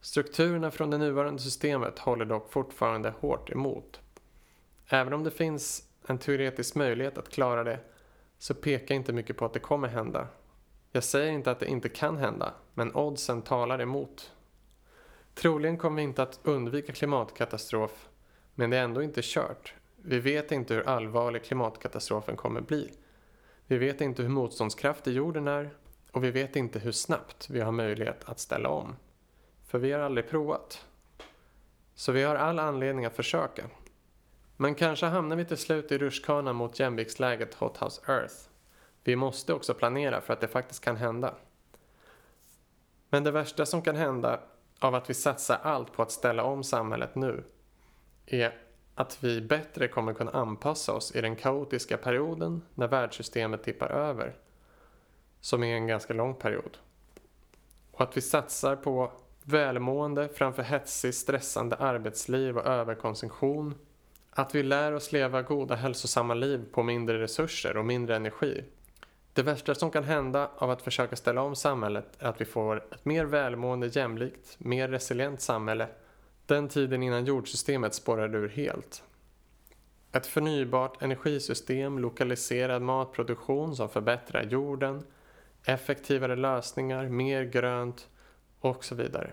Strukturerna 0.00 0.70
från 0.70 0.90
det 0.90 0.98
nuvarande 0.98 1.42
systemet 1.42 1.98
håller 1.98 2.24
dock 2.24 2.52
fortfarande 2.52 3.10
hårt 3.20 3.50
emot. 3.50 4.00
Även 4.86 5.12
om 5.12 5.24
det 5.24 5.30
finns 5.30 5.88
en 6.06 6.18
teoretisk 6.18 6.74
möjlighet 6.74 7.18
att 7.18 7.28
klara 7.28 7.64
det 7.64 7.80
så 8.38 8.54
pekar 8.54 8.94
inte 8.94 9.12
mycket 9.12 9.36
på 9.36 9.44
att 9.44 9.52
det 9.52 9.58
kommer 9.58 9.88
hända. 9.88 10.26
Jag 10.92 11.04
säger 11.04 11.32
inte 11.32 11.50
att 11.50 11.60
det 11.60 11.66
inte 11.66 11.88
kan 11.88 12.16
hända, 12.16 12.54
men 12.74 12.94
oddsen 12.94 13.42
talar 13.42 13.80
emot. 13.80 14.32
Troligen 15.34 15.78
kommer 15.78 15.96
vi 15.96 16.02
inte 16.02 16.22
att 16.22 16.40
undvika 16.42 16.92
klimatkatastrof, 16.92 18.08
men 18.54 18.70
det 18.70 18.76
är 18.76 18.84
ändå 18.84 19.02
inte 19.02 19.20
kört. 19.24 19.74
Vi 19.96 20.18
vet 20.18 20.52
inte 20.52 20.74
hur 20.74 20.88
allvarlig 20.88 21.44
klimatkatastrofen 21.44 22.36
kommer 22.36 22.60
bli. 22.60 22.92
Vi 23.70 23.78
vet 23.78 24.00
inte 24.00 24.22
hur 24.22 24.28
motståndskraftig 24.28 25.12
jorden 25.12 25.48
är 25.48 25.70
och 26.12 26.24
vi 26.24 26.30
vet 26.30 26.56
inte 26.56 26.78
hur 26.78 26.92
snabbt 26.92 27.50
vi 27.50 27.60
har 27.60 27.72
möjlighet 27.72 28.24
att 28.24 28.38
ställa 28.38 28.68
om. 28.68 28.96
För 29.66 29.78
vi 29.78 29.92
har 29.92 30.00
aldrig 30.00 30.28
provat. 30.28 30.86
Så 31.94 32.12
vi 32.12 32.22
har 32.22 32.36
all 32.36 32.58
anledning 32.58 33.04
att 33.04 33.16
försöka. 33.16 33.64
Men 34.56 34.74
kanske 34.74 35.06
hamnar 35.06 35.36
vi 35.36 35.44
till 35.44 35.56
slut 35.56 35.92
i 35.92 35.98
rutschkanan 35.98 36.56
mot 36.56 36.80
jämviktsläget 36.80 37.54
Hot 37.54 37.76
House 37.76 38.02
Earth. 38.12 38.34
Vi 39.04 39.16
måste 39.16 39.54
också 39.54 39.74
planera 39.74 40.20
för 40.20 40.32
att 40.32 40.40
det 40.40 40.48
faktiskt 40.48 40.84
kan 40.84 40.96
hända. 40.96 41.34
Men 43.10 43.24
det 43.24 43.30
värsta 43.30 43.66
som 43.66 43.82
kan 43.82 43.96
hända 43.96 44.40
av 44.78 44.94
att 44.94 45.10
vi 45.10 45.14
satsar 45.14 45.58
allt 45.62 45.92
på 45.92 46.02
att 46.02 46.12
ställa 46.12 46.42
om 46.42 46.64
samhället 46.64 47.14
nu 47.14 47.44
är 48.26 48.67
att 48.98 49.24
vi 49.24 49.40
bättre 49.40 49.88
kommer 49.88 50.14
kunna 50.14 50.30
anpassa 50.30 50.92
oss 50.92 51.16
i 51.16 51.20
den 51.20 51.36
kaotiska 51.36 51.96
perioden 51.96 52.62
när 52.74 52.88
världssystemet 52.88 53.62
tippar 53.62 53.88
över. 53.88 54.34
Som 55.40 55.62
är 55.62 55.74
en 55.74 55.86
ganska 55.86 56.14
lång 56.14 56.34
period. 56.34 56.78
Och 57.92 58.00
att 58.00 58.16
vi 58.16 58.20
satsar 58.20 58.76
på 58.76 59.12
välmående 59.42 60.28
framför 60.28 60.62
hetsig, 60.62 61.14
stressande 61.14 61.76
arbetsliv 61.76 62.58
och 62.58 62.66
överkonsumtion. 62.66 63.74
Att 64.30 64.54
vi 64.54 64.62
lär 64.62 64.92
oss 64.92 65.12
leva 65.12 65.42
goda, 65.42 65.74
hälsosamma 65.74 66.34
liv 66.34 66.64
på 66.72 66.82
mindre 66.82 67.20
resurser 67.20 67.76
och 67.76 67.84
mindre 67.84 68.16
energi. 68.16 68.64
Det 69.32 69.42
värsta 69.42 69.74
som 69.74 69.90
kan 69.90 70.04
hända 70.04 70.50
av 70.56 70.70
att 70.70 70.82
försöka 70.82 71.16
ställa 71.16 71.42
om 71.42 71.56
samhället 71.56 72.16
är 72.18 72.26
att 72.26 72.40
vi 72.40 72.44
får 72.44 72.76
ett 72.94 73.04
mer 73.04 73.24
välmående, 73.24 73.86
jämlikt, 73.86 74.56
mer 74.58 74.88
resilient 74.88 75.40
samhälle 75.40 75.88
den 76.48 76.68
tiden 76.68 77.02
innan 77.02 77.24
jordsystemet 77.24 77.94
spårade 77.94 78.38
ur 78.38 78.48
helt. 78.48 79.02
Ett 80.12 80.26
förnybart 80.26 81.02
energisystem, 81.02 81.98
lokaliserad 81.98 82.82
matproduktion 82.82 83.76
som 83.76 83.88
förbättrar 83.88 84.42
jorden, 84.42 85.06
effektivare 85.64 86.36
lösningar, 86.36 87.08
mer 87.08 87.44
grönt 87.44 88.08
och 88.60 88.84
så 88.84 88.94
vidare. 88.94 89.30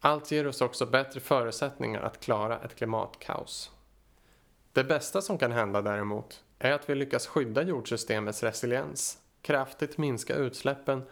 Allt 0.00 0.30
ger 0.30 0.46
oss 0.46 0.60
också 0.60 0.86
bättre 0.86 1.20
förutsättningar 1.20 2.00
att 2.00 2.20
klara 2.20 2.60
ett 2.60 2.74
klimatkaos. 2.74 3.70
Det 4.72 4.84
bästa 4.84 5.22
som 5.22 5.38
kan 5.38 5.52
hända 5.52 5.82
däremot 5.82 6.44
är 6.58 6.72
att 6.72 6.90
vi 6.90 6.94
lyckas 6.94 7.26
skydda 7.26 7.62
jordsystemets 7.62 8.42
resiliens, 8.42 9.18
kraftigt 9.42 9.98
minska 9.98 10.34
utsläppen 10.34 11.02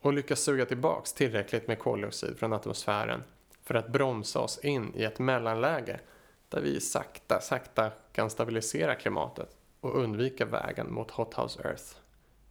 och 0.00 0.12
lyckas 0.12 0.40
suga 0.40 0.66
tillbaks 0.66 1.12
tillräckligt 1.12 1.68
med 1.68 1.78
koldioxid 1.78 2.38
från 2.38 2.52
atmosfären 2.52 3.22
för 3.70 3.74
att 3.74 3.88
bromsa 3.88 4.40
oss 4.40 4.58
in 4.58 4.92
i 4.94 5.04
ett 5.04 5.18
mellanläge 5.18 6.00
där 6.48 6.60
vi 6.60 6.80
sakta, 6.80 7.40
sakta 7.40 7.90
kan 8.12 8.30
stabilisera 8.30 8.94
klimatet 8.94 9.56
och 9.80 9.98
undvika 9.98 10.44
vägen 10.44 10.92
mot 10.92 11.10
Hot 11.10 11.34
House 11.34 11.60
Earth. 11.64 11.84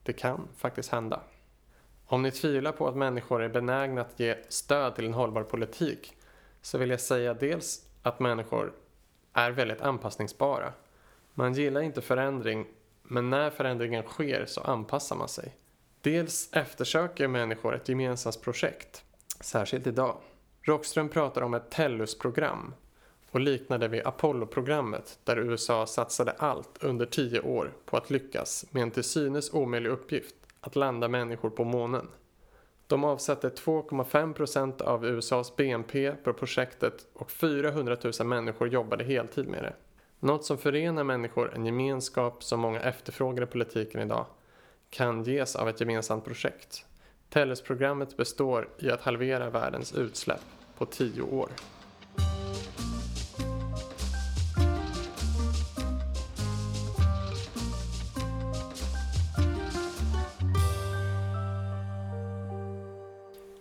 Det 0.04 0.14
kan 0.14 0.48
faktiskt 0.58 0.92
hända. 0.92 1.22
Om 2.06 2.22
ni 2.22 2.32
tvivlar 2.32 2.72
på 2.72 2.88
att 2.88 2.96
människor 2.96 3.44
är 3.44 3.50
benägna 3.50 4.02
att 4.02 4.20
ge 4.20 4.36
stöd 4.50 4.96
till 4.96 5.06
en 5.06 5.14
hållbar 5.14 5.44
politik 5.44 6.18
så 6.62 6.78
vill 6.78 6.90
jag 6.90 7.00
säga 7.00 7.34
dels 7.34 7.86
att 8.04 8.20
människor 8.20 8.74
är 9.34 9.52
väldigt 9.52 9.82
anpassningsbara. 9.82 10.74
Man 11.34 11.54
gillar 11.54 11.82
inte 11.82 12.02
förändring 12.02 12.68
men 13.04 13.30
när 13.30 13.50
förändringen 13.50 14.04
sker 14.04 14.46
så 14.46 14.62
anpassar 14.62 15.16
man 15.16 15.30
sig. 15.30 15.56
Dels 16.02 16.50
eftersöker 16.54 17.28
människor 17.28 17.76
ett 17.76 17.90
gemensamt 17.90 18.42
projekt, 18.42 19.04
särskilt 19.42 19.88
idag. 19.88 20.18
Rockström 20.62 21.10
pratar 21.10 21.42
om 21.42 21.54
ett 21.54 21.70
Tellus-program 21.70 22.74
och 23.32 23.40
liknade 23.40 23.88
vid 23.88 24.06
Apollo-programmet 24.06 25.20
där 25.24 25.38
USA 25.38 25.86
satsade 25.86 26.32
allt 26.32 26.84
under 26.84 27.06
tio 27.06 27.42
år 27.42 27.74
på 27.86 27.98
att 27.98 28.10
lyckas 28.10 28.66
med 28.72 28.84
en 28.84 28.92
till 28.92 29.04
synes 29.04 29.54
omöjlig 29.54 29.90
uppgift, 29.90 30.36
att 30.62 30.76
landa 30.76 31.08
människor 31.08 31.50
på 31.50 31.64
månen. 31.64 32.08
De 32.88 33.04
avsatte 33.04 33.50
2,5% 33.50 34.82
av 34.82 35.06
USAs 35.06 35.56
BNP 35.56 36.12
på 36.12 36.34
projektet 36.34 37.08
och 37.14 37.32
400 37.32 37.98
000 38.20 38.28
människor 38.28 38.68
jobbade 38.68 39.04
heltid 39.04 39.48
med 39.48 39.64
det. 39.64 39.74
Något 40.20 40.46
som 40.46 40.58
förenar 40.58 41.04
människor, 41.04 41.54
en 41.56 41.66
gemenskap 41.66 42.44
som 42.44 42.60
många 42.60 42.82
efterfrågar 42.82 43.44
i 43.44 43.46
politiken 43.46 44.02
idag, 44.02 44.26
kan 44.90 45.24
ges 45.24 45.56
av 45.56 45.70
ett 45.70 45.80
gemensamt 45.80 46.26
projekt. 46.26 46.86
Tellus-programmet 47.30 48.18
består 48.18 48.70
i 48.80 48.92
att 48.92 49.02
halvera 49.02 49.50
världens 49.50 49.94
utsläpp 49.94 50.42
på 50.78 50.86
tio 50.86 51.22
år. 51.22 51.50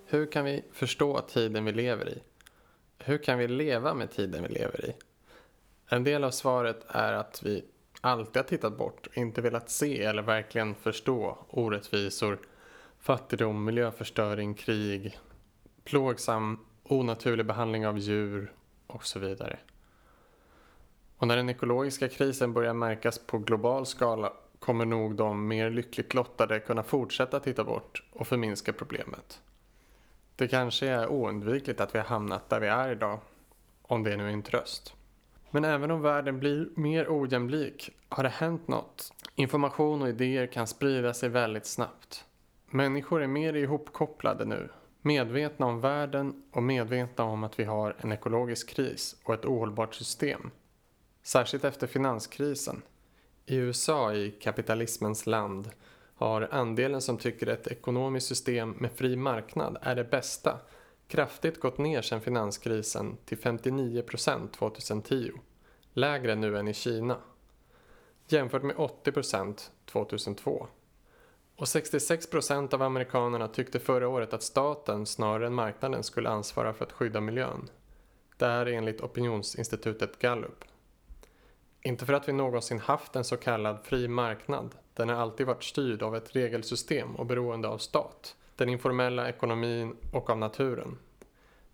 Hur 0.07 0.33
kan 0.33 0.45
vi 0.45 0.65
förstå 0.73 1.21
tiden 1.21 1.65
vi 1.65 1.73
lever 1.73 2.09
i? 2.09 2.23
Hur 2.99 3.19
kan 3.19 3.39
vi 3.39 3.49
leva 3.49 3.95
med 3.95 4.11
tiden 4.11 4.43
vi 4.43 4.49
lever 4.49 4.85
i? 4.85 4.95
En 5.89 6.05
del 6.05 6.25
av 6.25 6.31
svaret 6.31 6.85
är 6.89 7.13
att 7.13 7.43
vi 7.45 7.65
alltid 8.01 8.37
har 8.37 8.49
tittat 8.49 8.79
bort, 8.79 9.09
inte 9.15 9.41
velat 9.41 9.71
se 9.71 10.03
eller 10.03 10.23
verkligen 10.23 10.75
förstå 10.75 11.39
orättvisor, 11.49 12.39
fattigdom, 13.01 13.65
miljöförstöring, 13.65 14.55
krig, 14.55 15.19
plågsam, 15.85 16.59
onaturlig 16.83 17.47
behandling 17.47 17.87
av 17.87 17.99
djur 17.99 18.53
och 18.87 19.05
så 19.05 19.19
vidare. 19.19 19.59
Och 21.17 21.27
när 21.27 21.37
den 21.37 21.49
ekologiska 21.49 22.09
krisen 22.09 22.53
börjar 22.53 22.75
märkas 22.75 23.19
på 23.19 23.39
global 23.39 23.87
skala 23.87 24.33
kommer 24.59 24.85
nog 24.85 25.15
de 25.15 25.49
mer 25.49 25.71
lyckligt 25.71 26.15
lottade 26.15 26.61
kunna 26.61 26.83
fortsätta 26.83 27.41
titta 27.41 27.65
bort 27.65 28.03
och 28.13 28.27
förminska 28.27 28.73
problemet. 28.73 29.41
Det 30.37 30.49
kanske 30.49 30.89
är 30.89 31.09
oundvikligt 31.09 31.81
att 31.81 31.95
vi 31.95 31.99
har 31.99 32.07
hamnat 32.07 32.51
där 32.51 32.61
vi 32.61 32.67
är 32.67 32.93
idag, 32.93 33.21
om 33.83 34.05
det 34.05 34.17
nu 34.17 34.29
är 34.29 34.33
en 34.33 34.43
tröst. 34.43 34.95
Men 35.51 35.65
även 35.65 35.91
om 35.91 36.03
världen 36.03 36.39
blir 36.39 36.69
mer 36.75 37.07
ojämlik 37.09 37.91
har 38.09 38.23
det 38.23 38.29
hänt 38.29 38.69
något. 38.69 39.13
Information 39.35 40.03
och 40.03 40.09
idéer 40.09 40.47
kan 40.47 40.67
sprida 40.67 41.15
sig 41.15 41.29
väldigt 41.29 41.67
snabbt. 41.67 42.25
Människor 42.71 43.23
är 43.23 43.27
mer 43.27 43.57
ihopkopplade 43.57 44.45
nu, 44.45 44.69
medvetna 45.03 45.67
om 45.67 45.81
världen 45.81 46.43
och 46.53 46.63
medvetna 46.63 47.25
om 47.25 47.45
att 47.45 47.59
vi 47.59 47.65
har 47.65 47.97
en 47.99 48.13
ekologisk 48.13 48.69
kris 48.69 49.17
och 49.25 49.35
ett 49.35 49.45
ohållbart 49.45 49.95
system. 49.95 50.51
Särskilt 51.23 51.65
efter 51.65 51.87
finanskrisen. 51.87 52.83
I 53.47 53.57
USA, 53.57 54.15
i 54.15 54.31
kapitalismens 54.31 55.27
land, 55.27 55.71
har 56.15 56.49
andelen 56.51 57.01
som 57.01 57.19
tycker 57.19 57.47
ett 57.47 57.67
ekonomiskt 57.67 58.27
system 58.27 58.71
med 58.71 58.93
fri 58.93 59.17
marknad 59.17 59.79
är 59.83 59.95
det 59.95 60.05
bästa 60.05 60.59
kraftigt 61.07 61.61
gått 61.61 61.79
ner 61.79 62.03
sedan 62.03 62.21
finanskrisen 62.21 63.17
till 63.25 63.39
59 63.39 64.03
procent 64.03 64.53
2010. 64.53 65.31
Lägre 65.93 66.35
nu 66.35 66.59
än 66.59 66.69
i 66.69 66.75
Kina. 66.75 67.17
Jämfört 68.27 68.63
med 68.63 68.77
80 68.77 69.13
procent 69.13 69.71
2002. 69.87 70.67
Och 71.59 71.69
66 71.69 72.31
procent 72.31 72.75
av 72.75 72.83
amerikanerna 72.83 73.49
tyckte 73.49 73.79
förra 73.79 74.09
året 74.09 74.33
att 74.33 74.43
staten 74.43 75.07
snarare 75.07 75.47
än 75.47 75.55
marknaden 75.55 76.03
skulle 76.03 76.29
ansvara 76.29 76.73
för 76.73 76.85
att 76.85 76.93
skydda 76.93 77.21
miljön. 77.21 77.71
Det 78.37 78.47
är 78.47 78.67
enligt 78.67 79.01
opinionsinstitutet 79.01 80.19
Gallup. 80.19 80.65
Inte 81.83 82.07
för 82.07 82.13
att 82.13 82.29
vi 82.29 82.33
någonsin 82.33 82.79
haft 82.79 83.17
en 83.17 83.25
så 83.25 83.37
kallad 83.37 83.81
fri 83.85 84.09
marknad. 84.09 84.75
Den 84.95 85.09
har 85.09 85.17
alltid 85.17 85.47
varit 85.47 85.65
styrd 85.65 86.03
av 86.03 86.17
ett 86.17 86.37
regelsystem 86.37 87.17
och 87.17 87.27
beroende 87.27 87.69
av 87.69 87.79
stat, 87.79 88.37
den 88.57 88.69
informella 88.69 89.29
ekonomin 89.29 89.97
och 90.13 90.31
av 90.31 90.39
naturen. 90.39 90.99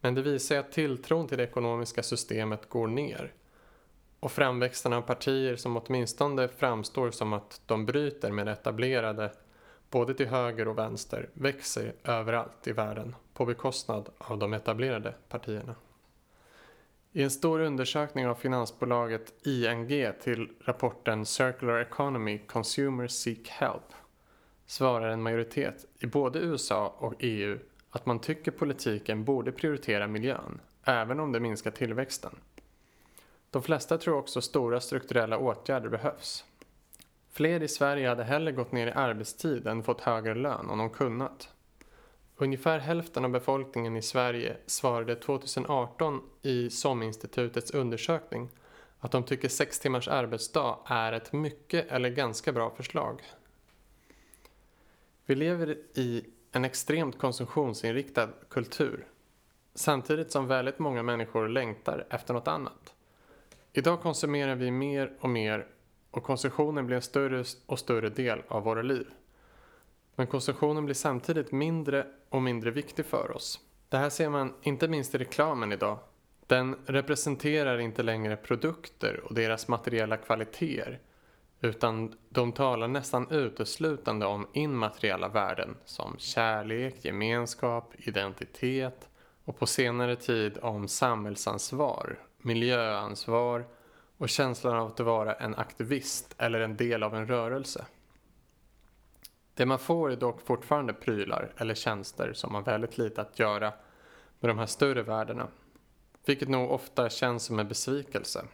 Men 0.01 0.15
det 0.15 0.23
visar 0.23 0.57
att 0.57 0.73
tilltron 0.73 1.29
till 1.29 1.39
det 1.39 1.45
ekonomiska 1.45 2.03
systemet 2.03 2.69
går 2.69 2.87
ner. 2.87 3.33
och 4.21 4.33
framväxten 4.33 4.93
av 4.93 5.03
partier 5.03 5.57
som 5.57 5.77
åtminstone 5.77 6.49
framstår 6.49 7.11
som 7.11 7.33
att 7.33 7.61
de 7.67 7.87
bryter 7.87 8.31
med 8.31 8.47
det 8.47 8.53
etablerade 8.53 9.31
både 9.95 10.15
till 10.15 10.27
höger 10.27 10.69
och 10.69 10.79
vänster 10.79 11.29
växer 11.35 11.95
överallt 12.05 12.67
i 12.67 12.73
världen 12.73 13.15
på 13.35 13.45
bekostnad 13.45 14.09
av 14.19 14.39
de 14.39 14.53
etablerade 14.53 15.15
partierna. 15.29 15.75
I 17.13 17.23
en 17.23 17.31
stor 17.31 17.61
undersökning 17.61 18.27
av 18.27 18.35
finansbolaget 18.35 19.47
ING 19.47 20.13
till 20.23 20.49
rapporten 20.61 21.27
Circular 21.27 21.79
Economy 21.79 22.39
Consumers 22.39 23.11
Seek 23.11 23.49
Help 23.49 23.93
svarar 24.67 25.09
en 25.09 25.23
majoritet 25.23 25.87
i 25.99 26.07
både 26.07 26.39
USA 26.39 26.95
och 26.99 27.15
EU 27.19 27.59
att 27.91 28.07
man 28.07 28.19
tycker 28.19 28.51
politiken 28.51 29.25
borde 29.25 29.53
prioritera 29.53 30.07
miljön, 30.07 30.61
även 30.85 31.21
om 31.21 31.33
det 31.33 31.41
minskar 31.41 31.71
tillväxten. 31.71 32.37
De 33.51 33.63
flesta 33.63 33.99
tror 33.99 34.17
också 34.17 34.41
stora 34.41 34.81
strukturella 34.81 35.39
åtgärder 35.39 35.89
behövs. 35.89 36.45
Fler 37.37 37.63
i 37.63 37.69
Sverige 37.69 38.09
hade 38.09 38.25
hellre 38.25 38.53
gått 38.53 38.73
ner 38.73 38.87
i 38.87 38.91
arbetstid 38.91 39.67
än 39.67 39.83
fått 39.83 40.01
högre 40.01 40.35
lön 40.35 40.71
om 40.71 40.79
de 40.79 40.91
kunnat. 40.91 41.49
Ungefär 42.37 42.79
hälften 42.79 43.25
av 43.25 43.31
befolkningen 43.31 43.97
i 43.97 44.03
Sverige 44.03 44.57
svarade 44.67 45.17
2018 45.17 46.21
i 46.43 46.71
SOM-institutets 46.71 47.71
undersökning 47.71 48.51
att 48.99 49.13
de 49.13 49.23
tycker 49.23 49.49
sex 49.49 49.81
timmars 49.81 50.09
arbetsdag 50.09 50.79
är 50.87 51.13
ett 51.13 51.33
mycket 51.33 51.87
eller 51.89 52.09
ganska 52.09 52.53
bra 52.53 52.71
förslag. 52.71 53.23
Vi 55.27 55.35
lever 55.35 55.79
i 55.95 56.25
en 56.53 56.65
extremt 56.65 57.19
konsumtionsinriktad 57.19 58.29
kultur 58.49 59.07
samtidigt 59.75 60.33
som 60.33 60.47
väldigt 60.47 60.79
många 60.79 61.03
människor 61.03 61.49
längtar 61.49 62.07
efter 62.11 62.35
något 62.35 62.49
annat. 62.49 62.95
Idag 63.73 64.03
konsumerar 64.03 64.55
vi 64.55 64.71
mer 64.71 65.13
och 65.21 65.29
mer 65.29 65.67
och 66.17 66.23
konsumtionen 66.23 66.87
blir 66.87 66.97
en 66.97 67.03
större 67.03 67.45
och 67.67 67.79
större 67.79 68.09
del 68.09 68.43
av 68.49 68.63
våra 68.63 68.83
liv. 68.83 69.07
Men 70.17 70.27
konsumtionen 70.27 70.85
blir 70.85 70.95
samtidigt 70.95 71.53
mindre 71.53 72.07
och 72.29 72.43
mindre 72.43 72.71
viktig 72.71 73.07
för 73.07 73.37
oss. 73.37 73.61
Det 73.89 73.97
här 73.97 74.11
ser 74.11 74.29
man 74.29 74.55
inte 74.63 74.89
minst 74.89 75.15
i 75.15 75.19
reklamen 75.19 75.73
idag. 75.73 75.99
Den 76.47 76.77
representerar 76.87 77.79
inte 77.79 78.03
längre 78.03 78.37
produkter 78.37 79.21
och 79.25 79.35
deras 79.35 79.69
materiella 79.69 80.17
kvaliteter 80.17 81.01
utan 81.61 82.15
de 82.29 82.53
talar 82.53 82.89
nästan 82.89 83.31
uteslutande 83.31 84.27
om 84.27 84.47
immateriella 84.53 85.29
värden 85.29 85.77
som 85.85 86.15
kärlek, 86.19 87.05
gemenskap, 87.05 87.93
identitet 87.99 89.09
och 89.45 89.59
på 89.59 89.67
senare 89.67 90.17
tid 90.17 90.59
om 90.63 90.89
samhällsansvar, 90.89 92.19
miljöansvar 92.39 93.65
och 94.19 94.29
känslan 94.29 94.77
av 94.77 94.87
att 94.87 95.01
vara 95.01 95.35
en 95.35 95.55
aktivist 95.55 96.35
eller 96.39 96.61
en 96.61 96.77
del 96.77 97.03
av 97.03 97.15
en 97.15 97.27
rörelse. 97.27 97.87
Det 99.55 99.67
man 99.67 99.79
får 99.79 100.13
är 100.13 100.17
dock 100.17 100.41
fortfarande 100.41 100.93
prylar 100.93 101.53
eller 101.57 101.75
tjänster 101.75 102.33
som 102.33 102.55
har 102.55 102.63
väldigt 102.63 102.99
lite 102.99 103.21
att 103.21 103.39
göra 103.39 103.73
med 104.41 104.51
de 104.51 104.59
här 104.59 104.67
större 104.67 105.03
värdena. 105.03 105.49
Vilket 106.27 106.49
nog 106.49 106.71
ofta 106.71 107.11
känns 107.11 107.45
som 107.45 107.59
en 107.59 107.69
besvikelse. 107.69 108.45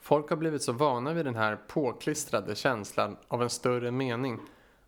Folk 0.00 0.30
har 0.30 0.36
blivit 0.36 0.62
så 0.62 0.72
vana 0.72 1.12
vid 1.12 1.24
den 1.24 1.34
här 1.34 1.56
påklistrade 1.56 2.54
känslan 2.54 3.16
av 3.28 3.42
en 3.42 3.50
större 3.50 3.90
mening 3.90 4.40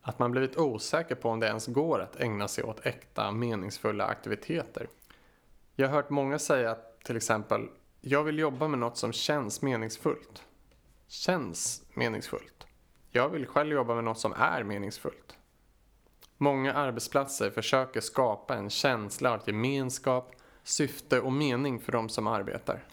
att 0.02 0.18
man 0.18 0.30
blivit 0.30 0.56
osäker 0.56 1.14
på 1.14 1.28
om 1.30 1.40
det 1.40 1.46
ens 1.46 1.66
går 1.66 2.00
att 2.00 2.20
ägna 2.20 2.48
sig 2.48 2.64
åt 2.64 2.86
äkta 2.86 3.32
meningsfulla 3.32 4.04
aktiviteter. 4.04 4.86
Jag 5.74 5.88
har 5.88 5.94
hört 5.94 6.10
många 6.10 6.38
säga 6.38 6.76
till 7.04 7.16
exempel 7.16 7.68
jag 8.00 8.24
vill 8.24 8.38
jobba 8.38 8.68
med 8.68 8.78
något 8.78 8.96
som 8.96 9.12
känns 9.12 9.62
meningsfullt. 9.62 10.42
Känns 11.08 11.82
meningsfullt. 11.94 12.66
Jag 13.10 13.28
vill 13.28 13.46
själv 13.46 13.72
jobba 13.72 13.94
med 13.94 14.04
något 14.04 14.18
som 14.18 14.32
är 14.32 14.62
meningsfullt. 14.62 15.36
Många 16.38 16.72
arbetsplatser 16.72 17.50
försöker 17.50 18.00
skapa 18.00 18.54
en 18.56 18.70
känsla 18.70 19.32
av 19.32 19.40
gemenskap, 19.46 20.32
syfte 20.62 21.20
och 21.20 21.32
mening 21.32 21.80
för 21.80 21.92
de 21.92 22.08
som 22.08 22.26
arbetar. 22.26 22.84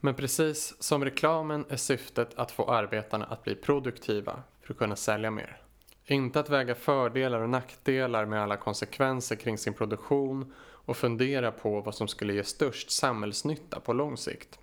Men 0.00 0.14
precis 0.14 0.82
som 0.82 1.04
reklamen 1.04 1.64
är 1.68 1.76
syftet 1.76 2.34
att 2.34 2.50
få 2.50 2.70
arbetarna 2.70 3.24
att 3.24 3.44
bli 3.44 3.54
produktiva 3.54 4.42
för 4.62 4.72
att 4.72 4.78
kunna 4.78 4.96
sälja 4.96 5.30
mer. 5.30 5.62
Inte 6.04 6.40
att 6.40 6.50
väga 6.50 6.74
fördelar 6.74 7.40
och 7.40 7.50
nackdelar 7.50 8.26
med 8.26 8.42
alla 8.42 8.56
konsekvenser 8.56 9.36
kring 9.36 9.58
sin 9.58 9.74
produktion 9.74 10.54
och 10.86 10.96
fundera 10.96 11.52
på 11.52 11.80
vad 11.80 11.94
som 11.94 12.08
skulle 12.08 12.34
ge 12.34 12.44
störst 12.44 12.90
samhällsnytta 12.90 13.80
på 13.80 13.92
lång 13.92 14.16
sikt. 14.16 14.58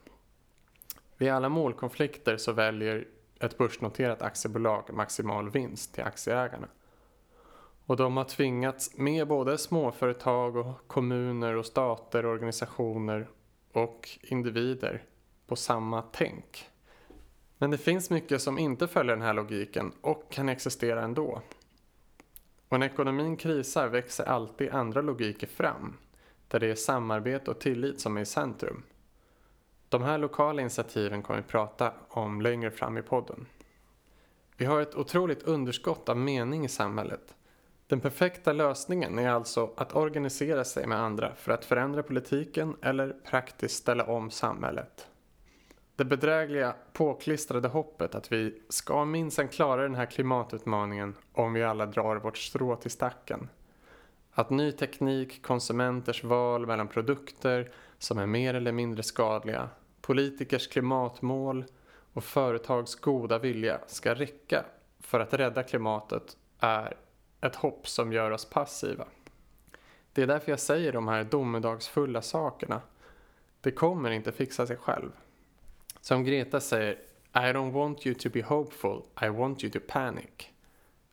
Vid 1.17 1.31
alla 1.31 1.49
målkonflikter 1.49 2.37
så 2.37 2.51
väljer 2.51 3.07
ett 3.39 3.57
börsnoterat 3.57 4.21
aktiebolag 4.21 4.93
maximal 4.93 5.49
vinst 5.49 5.93
till 5.93 6.03
aktieägarna. 6.03 6.67
Och 7.85 7.97
de 7.97 8.17
har 8.17 8.23
tvingats 8.23 8.97
med 8.97 9.27
både 9.27 9.57
småföretag 9.57 10.55
och 10.55 10.87
kommuner 10.87 11.55
och 11.55 11.65
stater, 11.65 12.25
organisationer 12.25 13.27
och 13.71 14.09
individer 14.21 15.03
på 15.47 15.55
samma 15.55 16.01
tänk. 16.01 16.69
Men 17.57 17.71
det 17.71 17.77
finns 17.77 18.09
mycket 18.09 18.41
som 18.41 18.59
inte 18.59 18.87
följer 18.87 19.15
den 19.15 19.25
här 19.25 19.33
logiken 19.33 19.91
och 20.01 20.31
kan 20.31 20.49
existera 20.49 21.03
ändå. 21.03 21.41
Och 22.69 22.79
när 22.79 22.87
ekonomin 22.87 23.37
krisar 23.37 23.87
växer 23.87 24.23
alltid 24.23 24.69
andra 24.69 25.01
logiker 25.01 25.47
fram, 25.47 25.97
där 26.53 26.59
det 26.59 26.71
är 26.71 26.75
samarbete 26.75 27.51
och 27.51 27.59
tillit 27.59 27.99
som 28.01 28.17
är 28.17 28.21
i 28.21 28.25
centrum. 28.25 28.83
De 29.89 30.03
här 30.03 30.17
lokala 30.17 30.61
initiativen 30.61 31.21
kommer 31.21 31.41
vi 31.41 31.47
prata 31.47 31.93
om 32.09 32.41
längre 32.41 32.71
fram 32.71 32.97
i 32.97 33.01
podden. 33.01 33.45
Vi 34.57 34.65
har 34.65 34.81
ett 34.81 34.95
otroligt 34.95 35.43
underskott 35.43 36.09
av 36.09 36.17
mening 36.17 36.65
i 36.65 36.69
samhället. 36.69 37.35
Den 37.87 37.99
perfekta 37.99 38.53
lösningen 38.53 39.19
är 39.19 39.29
alltså 39.29 39.73
att 39.77 39.95
organisera 39.95 40.63
sig 40.63 40.87
med 40.87 40.99
andra 40.99 41.35
för 41.35 41.51
att 41.51 41.65
förändra 41.65 42.03
politiken 42.03 42.75
eller 42.81 43.09
praktiskt 43.09 43.75
ställa 43.75 44.05
om 44.05 44.31
samhället. 44.31 45.07
Det 45.95 46.05
bedrägliga 46.05 46.75
påklistrade 46.93 47.67
hoppet 47.67 48.15
att 48.15 48.31
vi 48.31 48.61
ska 48.69 49.05
minsann 49.05 49.47
klara 49.47 49.81
den 49.81 49.95
här 49.95 50.05
klimatutmaningen 50.05 51.15
om 51.33 51.53
vi 51.53 51.63
alla 51.63 51.85
drar 51.85 52.15
vårt 52.15 52.37
strå 52.37 52.75
till 52.75 52.91
stacken. 52.91 53.49
Att 54.33 54.49
ny 54.49 54.71
teknik, 54.71 55.41
konsumenters 55.41 56.23
val 56.23 56.65
mellan 56.65 56.87
produkter 56.87 57.71
som 57.97 58.17
är 58.17 58.25
mer 58.25 58.53
eller 58.53 58.71
mindre 58.71 59.03
skadliga, 59.03 59.69
politikers 60.01 60.67
klimatmål 60.67 61.65
och 62.13 62.23
företags 62.23 62.95
goda 62.95 63.39
vilja 63.39 63.79
ska 63.87 64.15
räcka 64.15 64.65
för 64.99 65.19
att 65.19 65.33
rädda 65.33 65.63
klimatet 65.63 66.37
är 66.59 66.97
ett 67.41 67.55
hopp 67.55 67.87
som 67.87 68.13
gör 68.13 68.31
oss 68.31 68.45
passiva. 68.45 69.05
Det 70.13 70.21
är 70.21 70.27
därför 70.27 70.51
jag 70.51 70.59
säger 70.59 70.91
de 70.91 71.07
här 71.07 71.23
domedagsfulla 71.23 72.21
sakerna. 72.21 72.81
Det 73.61 73.71
kommer 73.71 74.11
inte 74.11 74.31
fixa 74.31 74.67
sig 74.67 74.77
själv. 74.77 75.11
Som 76.01 76.23
Greta 76.23 76.59
säger, 76.59 76.93
I 77.33 77.37
don't 77.37 77.71
want 77.71 78.05
you 78.05 78.15
to 78.15 78.29
be 78.29 78.43
hopeful, 78.43 79.01
I 79.21 79.29
want 79.29 79.63
you 79.63 79.71
to 79.71 79.79
panic. 79.87 80.49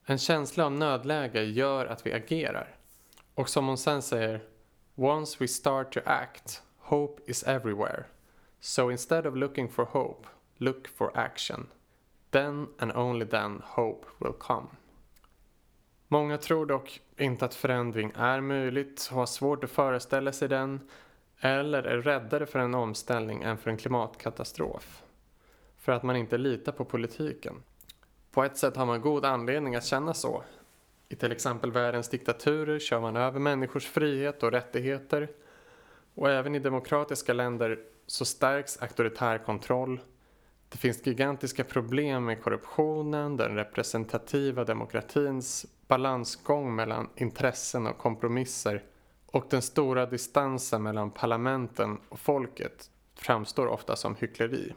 En 0.05 0.19
känsla 0.19 0.67
av 0.67 0.73
nödläge 0.73 1.43
gör 1.43 1.87
att 1.87 2.07
vi 2.07 2.13
agerar. 2.13 2.77
Och 3.41 3.49
som 3.49 3.67
hon 3.67 3.79
sen 3.79 4.03
säger, 4.03 4.41
Once 4.97 5.37
we 5.41 5.49
start 5.49 5.93
to 5.93 6.01
act, 6.05 6.63
hope 6.79 7.23
is 7.27 7.43
everywhere. 7.43 8.05
So 8.61 8.91
instead 8.91 9.27
of 9.27 9.37
looking 9.37 9.69
for 9.69 9.85
hope, 9.85 10.29
look 10.57 10.89
for 10.89 11.19
action. 11.19 11.67
Then 12.31 12.67
and 12.79 12.93
only 12.93 13.27
then 13.27 13.63
hope 13.65 14.07
will 14.19 14.33
come. 14.33 14.67
Många 16.09 16.39
tror 16.39 16.67
dock 16.67 17.01
inte 17.17 17.45
att 17.45 17.55
förändring 17.55 18.13
är 18.15 18.41
möjligt 18.41 19.09
och 19.11 19.17
har 19.17 19.27
svårt 19.27 19.65
att 19.65 19.71
föreställa 19.71 20.33
sig 20.33 20.49
den 20.49 20.89
eller 21.39 21.83
är 21.83 22.03
räddare 22.03 22.47
för 22.47 22.59
en 22.59 22.75
omställning 22.75 23.43
än 23.43 23.59
för 23.59 23.71
en 23.71 23.77
klimatkatastrof. 23.77 25.03
För 25.77 25.93
att 25.93 26.03
man 26.03 26.17
inte 26.17 26.39
litar 26.39 26.73
på 26.73 26.85
politiken. 26.85 27.63
På 28.33 28.45
ett 28.45 28.57
sätt 28.57 28.77
har 28.77 28.87
man 28.87 29.01
god 29.01 29.25
anledning 29.25 29.77
att 29.77 29.85
känna 29.85 30.15
så. 30.15 30.45
I 31.13 31.17
till 31.17 31.33
exempel 31.33 31.73
världens 31.73 32.09
diktaturer 32.09 32.79
kör 32.79 33.01
man 33.01 33.17
över 33.17 33.41
människors 33.41 33.87
frihet 33.87 34.43
och 34.43 34.53
rättigheter. 34.53 35.31
Och 36.15 36.31
även 36.31 36.55
i 36.55 36.59
demokratiska 36.59 37.33
länder 37.33 37.79
så 38.07 38.25
stärks 38.25 38.83
auktoritär 38.83 39.39
kontroll. 39.39 40.01
Det 40.69 40.79
finns 40.79 41.07
gigantiska 41.07 41.65
problem 41.65 42.25
med 42.25 42.43
korruptionen, 42.43 43.37
den 43.37 43.55
representativa 43.55 44.65
demokratins 44.65 45.67
balansgång 45.89 46.75
mellan 46.75 47.09
intressen 47.17 47.87
och 47.87 47.99
kompromisser 47.99 48.85
och 49.27 49.47
den 49.51 49.63
stora 49.63 50.07
distansen 50.07 50.83
mellan 50.83 51.11
parlamenten 51.11 51.99
och 52.09 52.21
folket 52.21 52.91
framstår 53.15 53.67
ofta 53.67 53.97
som 53.97 54.17
hyckleri. 54.17 54.73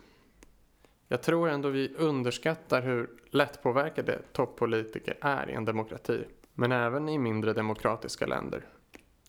Jag 1.14 1.22
tror 1.22 1.50
ändå 1.50 1.70
vi 1.70 1.94
underskattar 1.98 2.82
hur 2.82 3.10
lättpåverkade 3.32 4.22
toppolitiker 4.32 5.18
är 5.22 5.50
i 5.50 5.54
en 5.54 5.66
demokrati, 5.66 6.26
men 6.54 6.72
även 6.72 7.10
i 7.10 7.18
mindre 7.18 7.54
demokratiska 7.54 8.26
länder. 8.26 8.66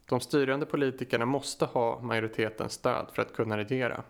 De 0.08 0.20
styrande 0.20 0.66
politikerna 0.66 1.26
måste 1.26 1.64
ha 1.64 2.00
majoritetens 2.00 2.72
stöd 2.72 3.06
för 3.12 3.22
att 3.22 3.32
kunna 3.32 3.58
regera. 3.58 4.02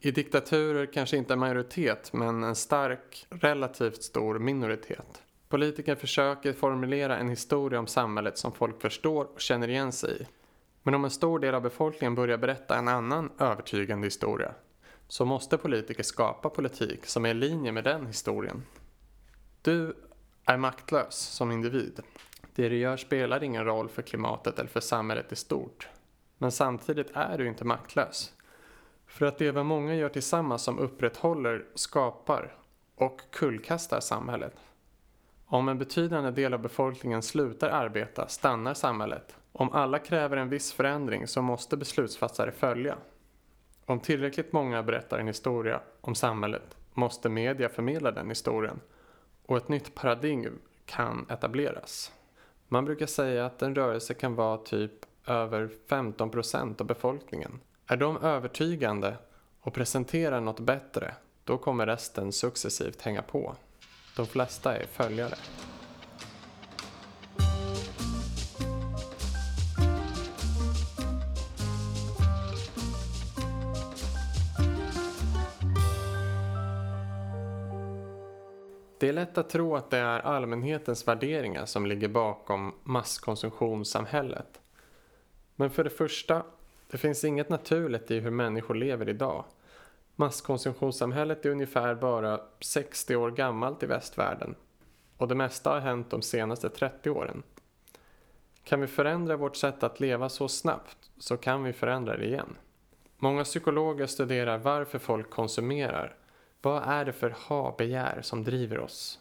i 0.00 0.10
diktaturer 0.10 0.86
kanske 0.86 1.16
inte 1.16 1.32
en 1.32 1.38
majoritet 1.38 2.12
men 2.12 2.44
en 2.44 2.54
stark, 2.56 3.26
relativt 3.30 4.02
stor 4.02 4.38
minoritet. 4.38 5.22
Politiker 5.48 5.94
försöker 5.94 6.52
formulera 6.52 7.18
en 7.18 7.28
historia 7.28 7.78
om 7.78 7.86
samhället 7.86 8.38
som 8.38 8.52
folk 8.52 8.82
förstår 8.82 9.24
och 9.24 9.40
känner 9.40 9.68
igen 9.68 9.92
sig 9.92 10.22
i. 10.22 10.26
Men 10.82 10.94
om 10.94 11.04
en 11.04 11.10
stor 11.10 11.38
del 11.38 11.54
av 11.54 11.62
befolkningen 11.62 12.14
börjar 12.14 12.38
berätta 12.38 12.76
en 12.76 12.88
annan 12.88 13.30
övertygande 13.38 14.06
historia 14.06 14.54
så 15.10 15.24
måste 15.24 15.58
politiker 15.58 16.02
skapa 16.02 16.50
politik 16.50 17.06
som 17.06 17.26
är 17.26 17.30
i 17.30 17.34
linje 17.34 17.72
med 17.72 17.84
den 17.84 18.06
historien. 18.06 18.62
Du 19.62 19.96
är 20.44 20.56
maktlös 20.56 21.14
som 21.14 21.50
individ. 21.50 22.00
Det 22.54 22.68
du 22.68 22.76
gör 22.76 22.96
spelar 22.96 23.42
ingen 23.42 23.64
roll 23.64 23.88
för 23.88 24.02
klimatet 24.02 24.58
eller 24.58 24.70
för 24.70 24.80
samhället 24.80 25.32
i 25.32 25.36
stort. 25.36 25.88
Men 26.38 26.52
samtidigt 26.52 27.10
är 27.14 27.38
du 27.38 27.48
inte 27.48 27.64
maktlös. 27.64 28.32
För 29.06 29.26
att 29.26 29.38
det 29.38 29.46
är 29.46 29.52
vad 29.52 29.66
många 29.66 29.94
gör 29.94 30.08
tillsammans 30.08 30.62
som 30.62 30.78
upprätthåller, 30.78 31.64
skapar 31.74 32.56
och 32.94 33.20
kullkastar 33.30 34.00
samhället. 34.00 34.56
Om 35.46 35.68
en 35.68 35.78
betydande 35.78 36.30
del 36.30 36.54
av 36.54 36.60
befolkningen 36.60 37.22
slutar 37.22 37.68
arbeta 37.68 38.28
stannar 38.28 38.74
samhället. 38.74 39.36
Om 39.52 39.72
alla 39.72 39.98
kräver 39.98 40.36
en 40.36 40.48
viss 40.48 40.72
förändring 40.72 41.26
så 41.26 41.42
måste 41.42 41.76
beslutsfattare 41.76 42.52
följa. 42.52 42.96
Om 43.90 44.00
tillräckligt 44.00 44.52
många 44.52 44.82
berättar 44.82 45.18
en 45.18 45.26
historia 45.26 45.80
om 46.00 46.14
samhället 46.14 46.76
måste 46.94 47.28
media 47.28 47.68
förmedla 47.68 48.10
den 48.10 48.28
historien 48.28 48.80
och 49.46 49.56
ett 49.56 49.68
nytt 49.68 49.94
paradigm 49.94 50.58
kan 50.84 51.26
etableras. 51.30 52.12
Man 52.68 52.84
brukar 52.84 53.06
säga 53.06 53.46
att 53.46 53.62
en 53.62 53.74
rörelse 53.74 54.14
kan 54.14 54.34
vara 54.34 54.56
typ 54.56 54.92
över 55.26 55.70
15 55.86 56.30
procent 56.30 56.80
av 56.80 56.86
befolkningen. 56.86 57.60
Är 57.86 57.96
de 57.96 58.16
övertygande 58.16 59.16
och 59.60 59.74
presenterar 59.74 60.40
något 60.40 60.60
bättre, 60.60 61.14
då 61.44 61.58
kommer 61.58 61.86
resten 61.86 62.32
successivt 62.32 63.02
hänga 63.02 63.22
på. 63.22 63.54
De 64.16 64.26
flesta 64.26 64.76
är 64.76 64.86
följare. 64.86 65.34
Lätt 79.20 79.38
att 79.38 79.50
tro 79.50 79.76
att 79.76 79.90
det 79.90 79.98
är 79.98 80.20
allmänhetens 80.20 81.08
värderingar 81.08 81.66
som 81.66 81.86
ligger 81.86 82.08
bakom 82.08 82.74
masskonsumtionssamhället. 82.82 84.60
Men 85.56 85.70
för 85.70 85.84
det 85.84 85.90
första, 85.90 86.42
det 86.90 86.98
finns 86.98 87.24
inget 87.24 87.48
naturligt 87.48 88.10
i 88.10 88.20
hur 88.20 88.30
människor 88.30 88.74
lever 88.74 89.08
idag. 89.08 89.44
Masskonsumtionssamhället 90.16 91.46
är 91.46 91.50
ungefär 91.50 91.94
bara 91.94 92.40
60 92.60 93.16
år 93.16 93.30
gammalt 93.30 93.82
i 93.82 93.86
västvärlden 93.86 94.54
och 95.16 95.28
det 95.28 95.34
mesta 95.34 95.70
har 95.70 95.80
hänt 95.80 96.10
de 96.10 96.22
senaste 96.22 96.68
30 96.68 97.10
åren. 97.10 97.42
Kan 98.64 98.80
vi 98.80 98.86
förändra 98.86 99.36
vårt 99.36 99.56
sätt 99.56 99.82
att 99.82 100.00
leva 100.00 100.28
så 100.28 100.48
snabbt 100.48 101.10
så 101.18 101.36
kan 101.36 101.62
vi 101.64 101.72
förändra 101.72 102.16
det 102.16 102.26
igen. 102.26 102.56
Många 103.18 103.44
psykologer 103.44 104.06
studerar 104.06 104.58
varför 104.58 104.98
folk 104.98 105.30
konsumerar 105.30 106.16
vad 106.62 106.82
är 106.82 107.04
det 107.04 107.12
för 107.12 107.34
ha-begär 107.48 108.22
som 108.22 108.44
driver 108.44 108.78
oss? 108.78 109.18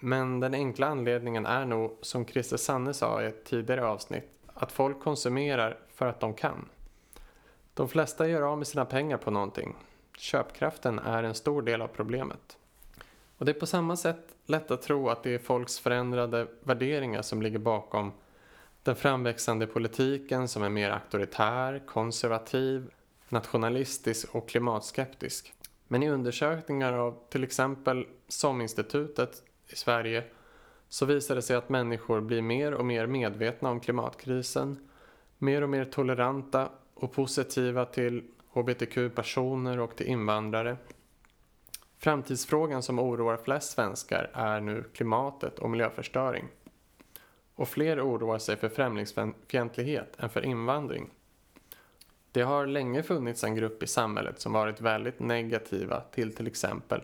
Men 0.00 0.40
den 0.40 0.54
enkla 0.54 0.86
anledningen 0.86 1.46
är 1.46 1.64
nog, 1.64 1.98
som 2.00 2.26
Christer 2.26 2.56
Sanne 2.56 2.94
sa 2.94 3.22
i 3.22 3.26
ett 3.26 3.44
tidigare 3.44 3.86
avsnitt, 3.86 4.30
att 4.46 4.72
folk 4.72 5.00
konsumerar 5.00 5.78
för 5.94 6.06
att 6.06 6.20
de 6.20 6.34
kan. 6.34 6.68
De 7.74 7.88
flesta 7.88 8.28
gör 8.28 8.42
av 8.42 8.58
med 8.58 8.66
sina 8.66 8.84
pengar 8.84 9.16
på 9.16 9.30
någonting. 9.30 9.76
Köpkraften 10.16 10.98
är 10.98 11.22
en 11.22 11.34
stor 11.34 11.62
del 11.62 11.82
av 11.82 11.88
problemet. 11.88 12.58
Och 13.36 13.46
det 13.46 13.52
är 13.52 13.60
på 13.60 13.66
samma 13.66 13.96
sätt 13.96 14.36
lätt 14.46 14.70
att 14.70 14.82
tro 14.82 15.08
att 15.08 15.22
det 15.22 15.34
är 15.34 15.38
folks 15.38 15.78
förändrade 15.78 16.46
värderingar 16.62 17.22
som 17.22 17.42
ligger 17.42 17.58
bakom 17.58 18.12
den 18.82 18.96
framväxande 18.96 19.66
politiken 19.66 20.48
som 20.48 20.62
är 20.62 20.68
mer 20.68 20.90
auktoritär, 20.90 21.86
konservativ, 21.86 22.90
nationalistisk 23.28 24.34
och 24.34 24.48
klimatskeptisk. 24.48 25.54
Men 25.92 26.02
i 26.02 26.10
undersökningar 26.10 26.92
av 26.92 27.18
till 27.28 27.44
exempel 27.44 28.06
SOM-institutet 28.28 29.42
i 29.68 29.76
Sverige 29.76 30.24
så 30.88 31.06
visar 31.06 31.34
det 31.34 31.42
sig 31.42 31.56
att 31.56 31.68
människor 31.68 32.20
blir 32.20 32.42
mer 32.42 32.74
och 32.74 32.84
mer 32.84 33.06
medvetna 33.06 33.70
om 33.70 33.80
klimatkrisen, 33.80 34.88
mer 35.38 35.62
och 35.62 35.68
mer 35.68 35.84
toleranta 35.84 36.68
och 36.94 37.12
positiva 37.12 37.84
till 37.84 38.24
hbtq-personer 38.52 39.80
och 39.80 39.96
till 39.96 40.06
invandrare. 40.06 40.76
Framtidsfrågan 41.98 42.82
som 42.82 42.98
oroar 42.98 43.36
flest 43.36 43.72
svenskar 43.72 44.30
är 44.34 44.60
nu 44.60 44.84
klimatet 44.94 45.58
och 45.58 45.70
miljöförstöring. 45.70 46.44
Och 47.54 47.68
fler 47.68 48.00
oroar 48.00 48.38
sig 48.38 48.56
för 48.56 48.68
främlingsfientlighet 48.68 50.16
än 50.18 50.30
för 50.30 50.44
invandring. 50.44 51.10
Det 52.32 52.42
har 52.42 52.66
länge 52.66 53.02
funnits 53.02 53.44
en 53.44 53.54
grupp 53.54 53.82
i 53.82 53.86
samhället 53.86 54.40
som 54.40 54.52
varit 54.52 54.80
väldigt 54.80 55.20
negativa 55.20 56.00
till 56.00 56.34
till 56.34 56.46
exempel 56.46 57.02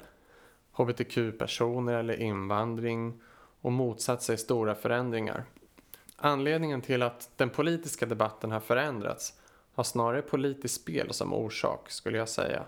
hbtq-personer 0.72 1.94
eller 1.94 2.20
invandring 2.20 3.20
och 3.60 3.72
motsatt 3.72 4.22
sig 4.22 4.38
stora 4.38 4.74
förändringar. 4.74 5.44
Anledningen 6.16 6.80
till 6.80 7.02
att 7.02 7.30
den 7.36 7.50
politiska 7.50 8.06
debatten 8.06 8.50
har 8.50 8.60
förändrats 8.60 9.40
har 9.74 9.84
snarare 9.84 10.22
politiskt 10.22 10.80
spel 10.80 11.12
som 11.12 11.34
orsak 11.34 11.90
skulle 11.90 12.18
jag 12.18 12.28
säga. 12.28 12.62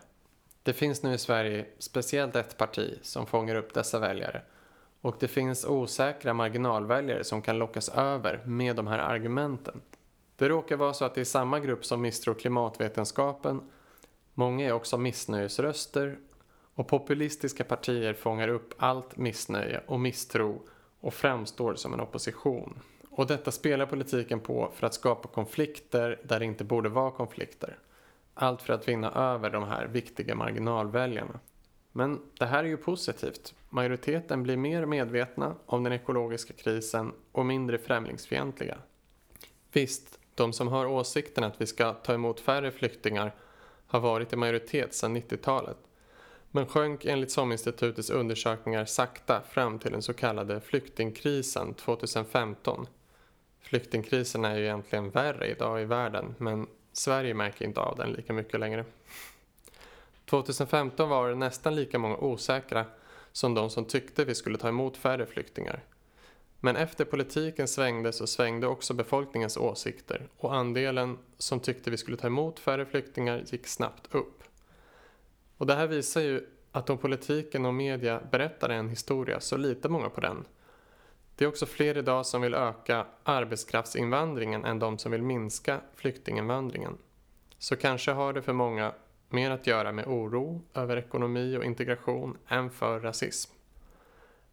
Det 0.63 0.73
finns 0.73 1.03
nu 1.03 1.15
i 1.15 1.19
Sverige 1.19 1.67
speciellt 1.79 2.37
ett 2.37 2.57
parti 2.57 2.99
som 3.03 3.27
fångar 3.27 3.55
upp 3.55 3.75
dessa 3.75 3.99
väljare 3.99 4.43
och 5.01 5.17
det 5.21 5.29
finns 5.29 5.65
osäkra 5.65 6.35
marginalväljare 6.35 7.25
som 7.25 7.43
kan 7.43 7.59
lockas 7.59 7.89
över 7.89 8.43
med 8.45 8.77
de 8.77 8.87
här 8.87 8.99
argumenten. 8.99 9.81
Det 10.39 10.49
råkar 10.49 10.77
vara 10.77 10.93
så 10.93 11.05
att 11.05 11.15
det 11.15 11.21
är 11.21 11.25
samma 11.25 11.61
grupp 11.61 11.85
som 11.85 12.01
misstror 12.01 12.35
klimatvetenskapen. 12.35 13.61
Många 14.35 14.67
är 14.67 14.73
också 14.73 14.99
missnöjesröster 14.99 16.19
och 16.75 16.89
populistiska 16.89 17.65
partier 17.65 18.15
fångar 18.15 18.49
upp 18.49 18.75
allt 18.77 19.17
missnöje 19.17 19.81
och 19.87 20.01
misstro 20.01 20.63
och 21.01 21.15
framstår 21.15 21.75
som 21.75 21.95
en 21.95 22.01
opposition. 22.01 22.79
Och 23.11 23.27
detta 23.27 23.51
spelar 23.51 23.87
politiken 23.87 24.41
på 24.41 24.73
för 24.75 24.87
att 24.87 24.95
skapa 24.95 25.29
konflikter 25.29 26.21
där 26.25 26.39
det 26.39 26.45
inte 26.45 26.65
borde 26.65 26.89
vara 26.89 27.11
konflikter. 27.11 27.79
Allt 28.35 28.63
för 28.63 28.73
att 28.73 28.89
vinna 28.89 29.13
över 29.13 29.51
de 29.51 29.65
här 29.65 29.87
viktiga 29.87 30.35
marginalväljarna. 30.35 31.41
Men 31.93 32.21
det 32.39 32.47
här 32.47 32.65
är 32.65 32.69
ju 32.69 32.77
positivt. 32.77 33.55
Majoriteten 33.69 34.43
blir 34.43 34.57
mer 34.57 34.87
medvetna 34.87 35.55
om 35.67 35.85
den 35.85 35.93
ekologiska 35.93 36.53
krisen 36.53 37.13
och 37.33 37.47
mindre 37.47 37.79
främlingsfientliga. 37.79 38.79
Visst, 39.73 40.18
de 40.39 40.53
som 40.53 40.69
har 40.69 40.87
åsikten 40.87 41.45
att 41.45 41.61
vi 41.61 41.67
ska 41.67 41.93
ta 41.93 42.15
emot 42.15 42.41
färre 42.41 42.71
flyktingar 42.71 43.35
har 43.87 44.01
varit 44.01 44.33
i 44.33 44.37
majoritet 44.37 44.95
sedan 44.95 45.17
90-talet 45.17 45.77
men 46.51 46.67
sjönk 46.67 47.05
enligt 47.05 47.31
SOM-institutets 47.31 48.11
undersökningar 48.11 48.85
sakta 48.85 49.43
fram 49.51 49.79
till 49.79 49.93
den 49.93 50.03
så 50.03 50.15
kallade 50.15 50.61
flyktingkrisen 50.61 51.75
2015. 51.75 52.87
Flyktingkrisen 53.61 54.45
är 54.45 54.57
ju 54.57 54.65
egentligen 54.65 55.11
värre 55.11 55.47
idag 55.47 55.83
i 55.83 55.85
världen 55.85 56.35
men 56.39 56.67
Sverige 56.93 57.35
märker 57.35 57.65
inte 57.65 57.81
av 57.81 57.97
den 57.97 58.13
lika 58.13 58.33
mycket 58.33 58.61
längre. 58.61 58.85
2015 60.25 61.09
var 61.09 61.29
det 61.29 61.35
nästan 61.35 61.75
lika 61.75 61.99
många 61.99 62.17
osäkra 62.17 62.85
som 63.33 63.55
de 63.55 63.71
som 63.71 63.85
tyckte 63.85 64.25
vi 64.25 64.35
skulle 64.35 64.59
ta 64.59 64.69
emot 64.69 64.97
färre 64.97 65.27
flyktingar. 65.27 65.83
Men 66.61 66.77
efter 66.77 67.05
politiken 67.05 67.69
svängde 67.69 68.13
så 68.13 68.27
svängde 68.27 68.67
också 68.67 68.95
befolkningens 68.95 69.57
åsikter 69.57 70.29
och 70.37 70.55
andelen 70.55 71.19
som 71.39 71.61
tyckte 71.61 71.91
vi 71.91 71.97
skulle 71.97 72.17
ta 72.17 72.27
emot 72.27 72.59
färre 72.59 72.87
flyktingar 72.87 73.45
gick 73.47 73.67
snabbt 73.67 74.15
upp. 74.15 74.43
Och 75.57 75.67
det 75.67 75.75
här 75.75 75.87
visar 75.87 76.21
ju 76.21 76.47
att 76.73 76.91
om 76.91 76.99
politiken 76.99 77.67
och 77.67 77.75
media 77.75 78.21
berättar 78.31 78.69
en 78.69 78.89
historia 78.89 79.41
så 79.41 79.57
litar 79.57 79.89
många 79.89 80.11
på 80.11 80.21
den. 80.21 80.45
Det 81.37 81.45
är 81.45 81.49
också 81.49 81.67
fler 81.67 81.99
idag 81.99 82.27
som 82.27 82.43
vill 82.43 82.55
öka 82.55 83.07
arbetskraftsinvandringen 83.23 84.65
än 84.65 84.79
de 84.79 84.99
som 84.99 85.13
vill 85.13 85.23
minska 85.23 85.81
flyktinginvandringen. 85.95 86.99
Så 87.59 87.77
kanske 87.77 88.13
har 88.13 88.33
det 88.33 88.43
för 88.43 88.53
många 88.53 88.93
mer 89.29 89.51
att 89.51 89.67
göra 89.67 89.93
med 89.93 90.07
oro 90.07 90.63
över 90.75 90.97
ekonomi 90.97 91.57
och 91.57 91.65
integration 91.65 92.39
än 92.49 92.71
för 92.71 93.01
rasism 93.01 93.58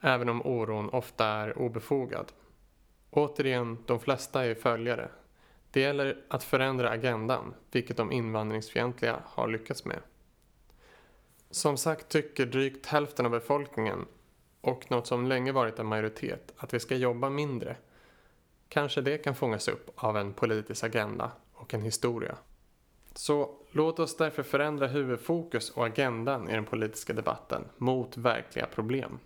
även 0.06 0.30
om 0.30 0.41
oron 0.45 0.89
ofta 0.89 1.26
är 1.26 1.58
obefogad. 1.58 2.32
Återigen, 3.10 3.78
de 3.86 3.99
flesta 3.99 4.45
är 4.45 4.56
följare. 4.56 5.10
Det 5.72 5.82
gäller 5.82 6.18
att 6.28 6.43
förändra 6.43 6.89
agendan, 6.89 7.53
vilket 7.72 7.97
de 7.97 8.12
invandringsfientliga 8.12 9.20
har 9.26 9.47
lyckats 9.47 9.86
med. 9.86 9.99
Som 11.49 11.78
sagt 11.78 12.10
tycker 12.10 12.45
drygt 12.45 12.86
hälften 12.86 13.26
av 13.26 13.32
befolkningen, 13.32 14.06
och 14.62 14.91
något 14.91 15.08
som 15.08 15.28
länge 15.28 15.51
varit 15.51 15.80
en 15.80 15.86
majoritet, 15.86 16.53
att 16.58 16.74
vi 16.74 16.80
ska 16.80 16.95
jobba 16.95 17.30
mindre. 17.30 17.76
Kanske 18.70 19.01
det 19.01 19.18
kan 19.18 19.36
fångas 19.36 19.68
upp 19.68 19.91
av 19.95 20.18
en 20.18 20.34
politisk 20.34 20.84
agenda 20.84 21.32
och 21.53 21.74
en 21.74 21.82
historia. 21.82 22.36
Så 23.14 23.56
låt 23.72 23.99
oss 23.99 24.18
därför 24.18 24.43
förändra 24.43 24.88
huvudfokus 24.88 25.70
och 25.70 25.86
agendan 25.86 26.49
i 26.49 26.53
den 26.53 26.66
politiska 26.66 27.14
debatten 27.14 27.66
mot 27.78 28.18
verkliga 28.18 28.66
problem. 28.66 29.20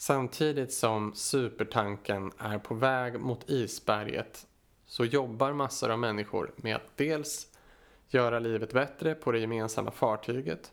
Samtidigt 0.00 0.72
som 0.72 1.14
supertanken 1.14 2.32
är 2.38 2.58
på 2.58 2.74
väg 2.74 3.20
mot 3.20 3.50
isberget 3.50 4.46
så 4.86 5.04
jobbar 5.04 5.52
massor 5.52 5.90
av 5.90 5.98
människor 5.98 6.52
med 6.56 6.76
att 6.76 6.96
dels 6.96 7.46
göra 8.08 8.38
livet 8.38 8.72
bättre 8.72 9.14
på 9.14 9.32
det 9.32 9.38
gemensamma 9.38 9.90
fartyget, 9.90 10.72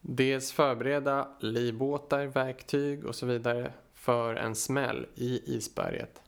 dels 0.00 0.52
förbereda 0.52 1.28
livbåtar, 1.40 2.26
verktyg 2.26 3.04
och 3.04 3.14
så 3.14 3.26
vidare 3.26 3.72
för 3.94 4.34
en 4.34 4.54
smäll 4.54 5.06
i 5.14 5.56
isberget. 5.56 6.22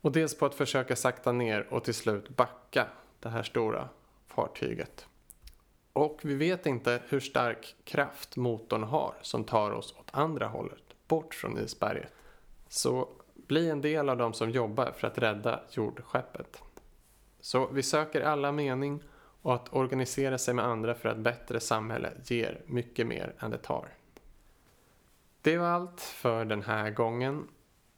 Och 0.00 0.12
dels 0.12 0.38
på 0.38 0.46
att 0.46 0.54
försöka 0.54 0.96
sakta 0.96 1.32
ner 1.32 1.66
och 1.70 1.84
till 1.84 1.94
slut 1.94 2.28
backa 2.28 2.86
det 3.20 3.28
här 3.28 3.42
stora 3.42 3.88
fartyget. 4.26 5.06
Och 5.92 6.20
vi 6.22 6.34
vet 6.34 6.66
inte 6.66 7.02
hur 7.08 7.20
stark 7.20 7.76
kraft 7.84 8.36
motorn 8.36 8.82
har 8.82 9.14
som 9.22 9.44
tar 9.44 9.70
oss 9.70 9.94
åt 9.98 10.10
andra 10.10 10.46
hållet, 10.46 10.93
bort 11.08 11.34
från 11.34 11.58
isberget. 11.58 12.12
Så 12.68 13.08
bli 13.34 13.70
en 13.70 13.80
del 13.80 14.08
av 14.08 14.16
de 14.16 14.32
som 14.32 14.50
jobbar 14.50 14.92
för 14.96 15.06
att 15.06 15.18
rädda 15.18 15.60
jordskeppet. 15.70 16.62
Så 17.40 17.66
vi 17.66 17.82
söker 17.82 18.20
alla 18.20 18.52
mening 18.52 19.02
och 19.42 19.54
att 19.54 19.74
organisera 19.74 20.38
sig 20.38 20.54
med 20.54 20.64
andra 20.64 20.94
för 20.94 21.08
ett 21.08 21.18
bättre 21.18 21.60
samhälle 21.60 22.12
ger 22.24 22.62
mycket 22.66 23.06
mer 23.06 23.34
än 23.38 23.50
det 23.50 23.58
tar. 23.58 23.88
Det 25.42 25.58
var 25.58 25.66
allt 25.66 26.00
för 26.00 26.44
den 26.44 26.62
här 26.62 26.90
gången. 26.90 27.48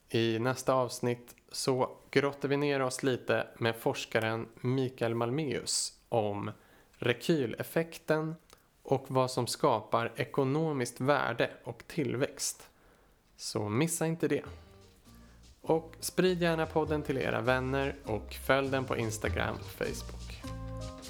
I 0.09 0.39
nästa 0.39 0.75
avsnitt 0.75 1.37
så 1.53 1.91
grottar 2.11 2.49
vi 2.49 2.57
ner 2.57 2.83
oss 2.83 3.03
lite 3.03 3.47
med 3.59 3.77
forskaren 3.77 4.49
Mikael 4.61 5.15
Malmeus 5.15 6.01
om 6.09 6.51
rekyleffekten 6.91 8.35
och 8.83 9.05
vad 9.09 9.31
som 9.31 9.47
skapar 9.47 10.13
ekonomiskt 10.17 11.01
värde 11.01 11.51
och 11.65 11.87
tillväxt. 11.87 12.71
Så 13.37 13.69
missa 13.69 14.07
inte 14.07 14.29
det. 14.29 14.43
Och 15.63 15.95
sprid 16.01 16.43
gärna 16.43 16.67
podden 16.67 17.03
till 17.03 17.19
era 17.19 17.41
vänner 17.41 17.97
och 18.05 18.35
följ 18.47 18.69
den 18.69 18.85
på 18.85 18.97
Instagram 18.97 19.57
och 19.57 19.87
Facebook. 19.87 20.43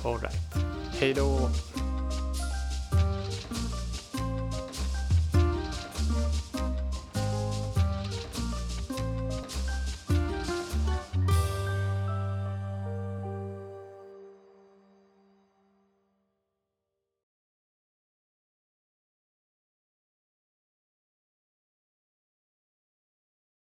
Alright, 0.05 0.55
hejdå! 0.99 1.51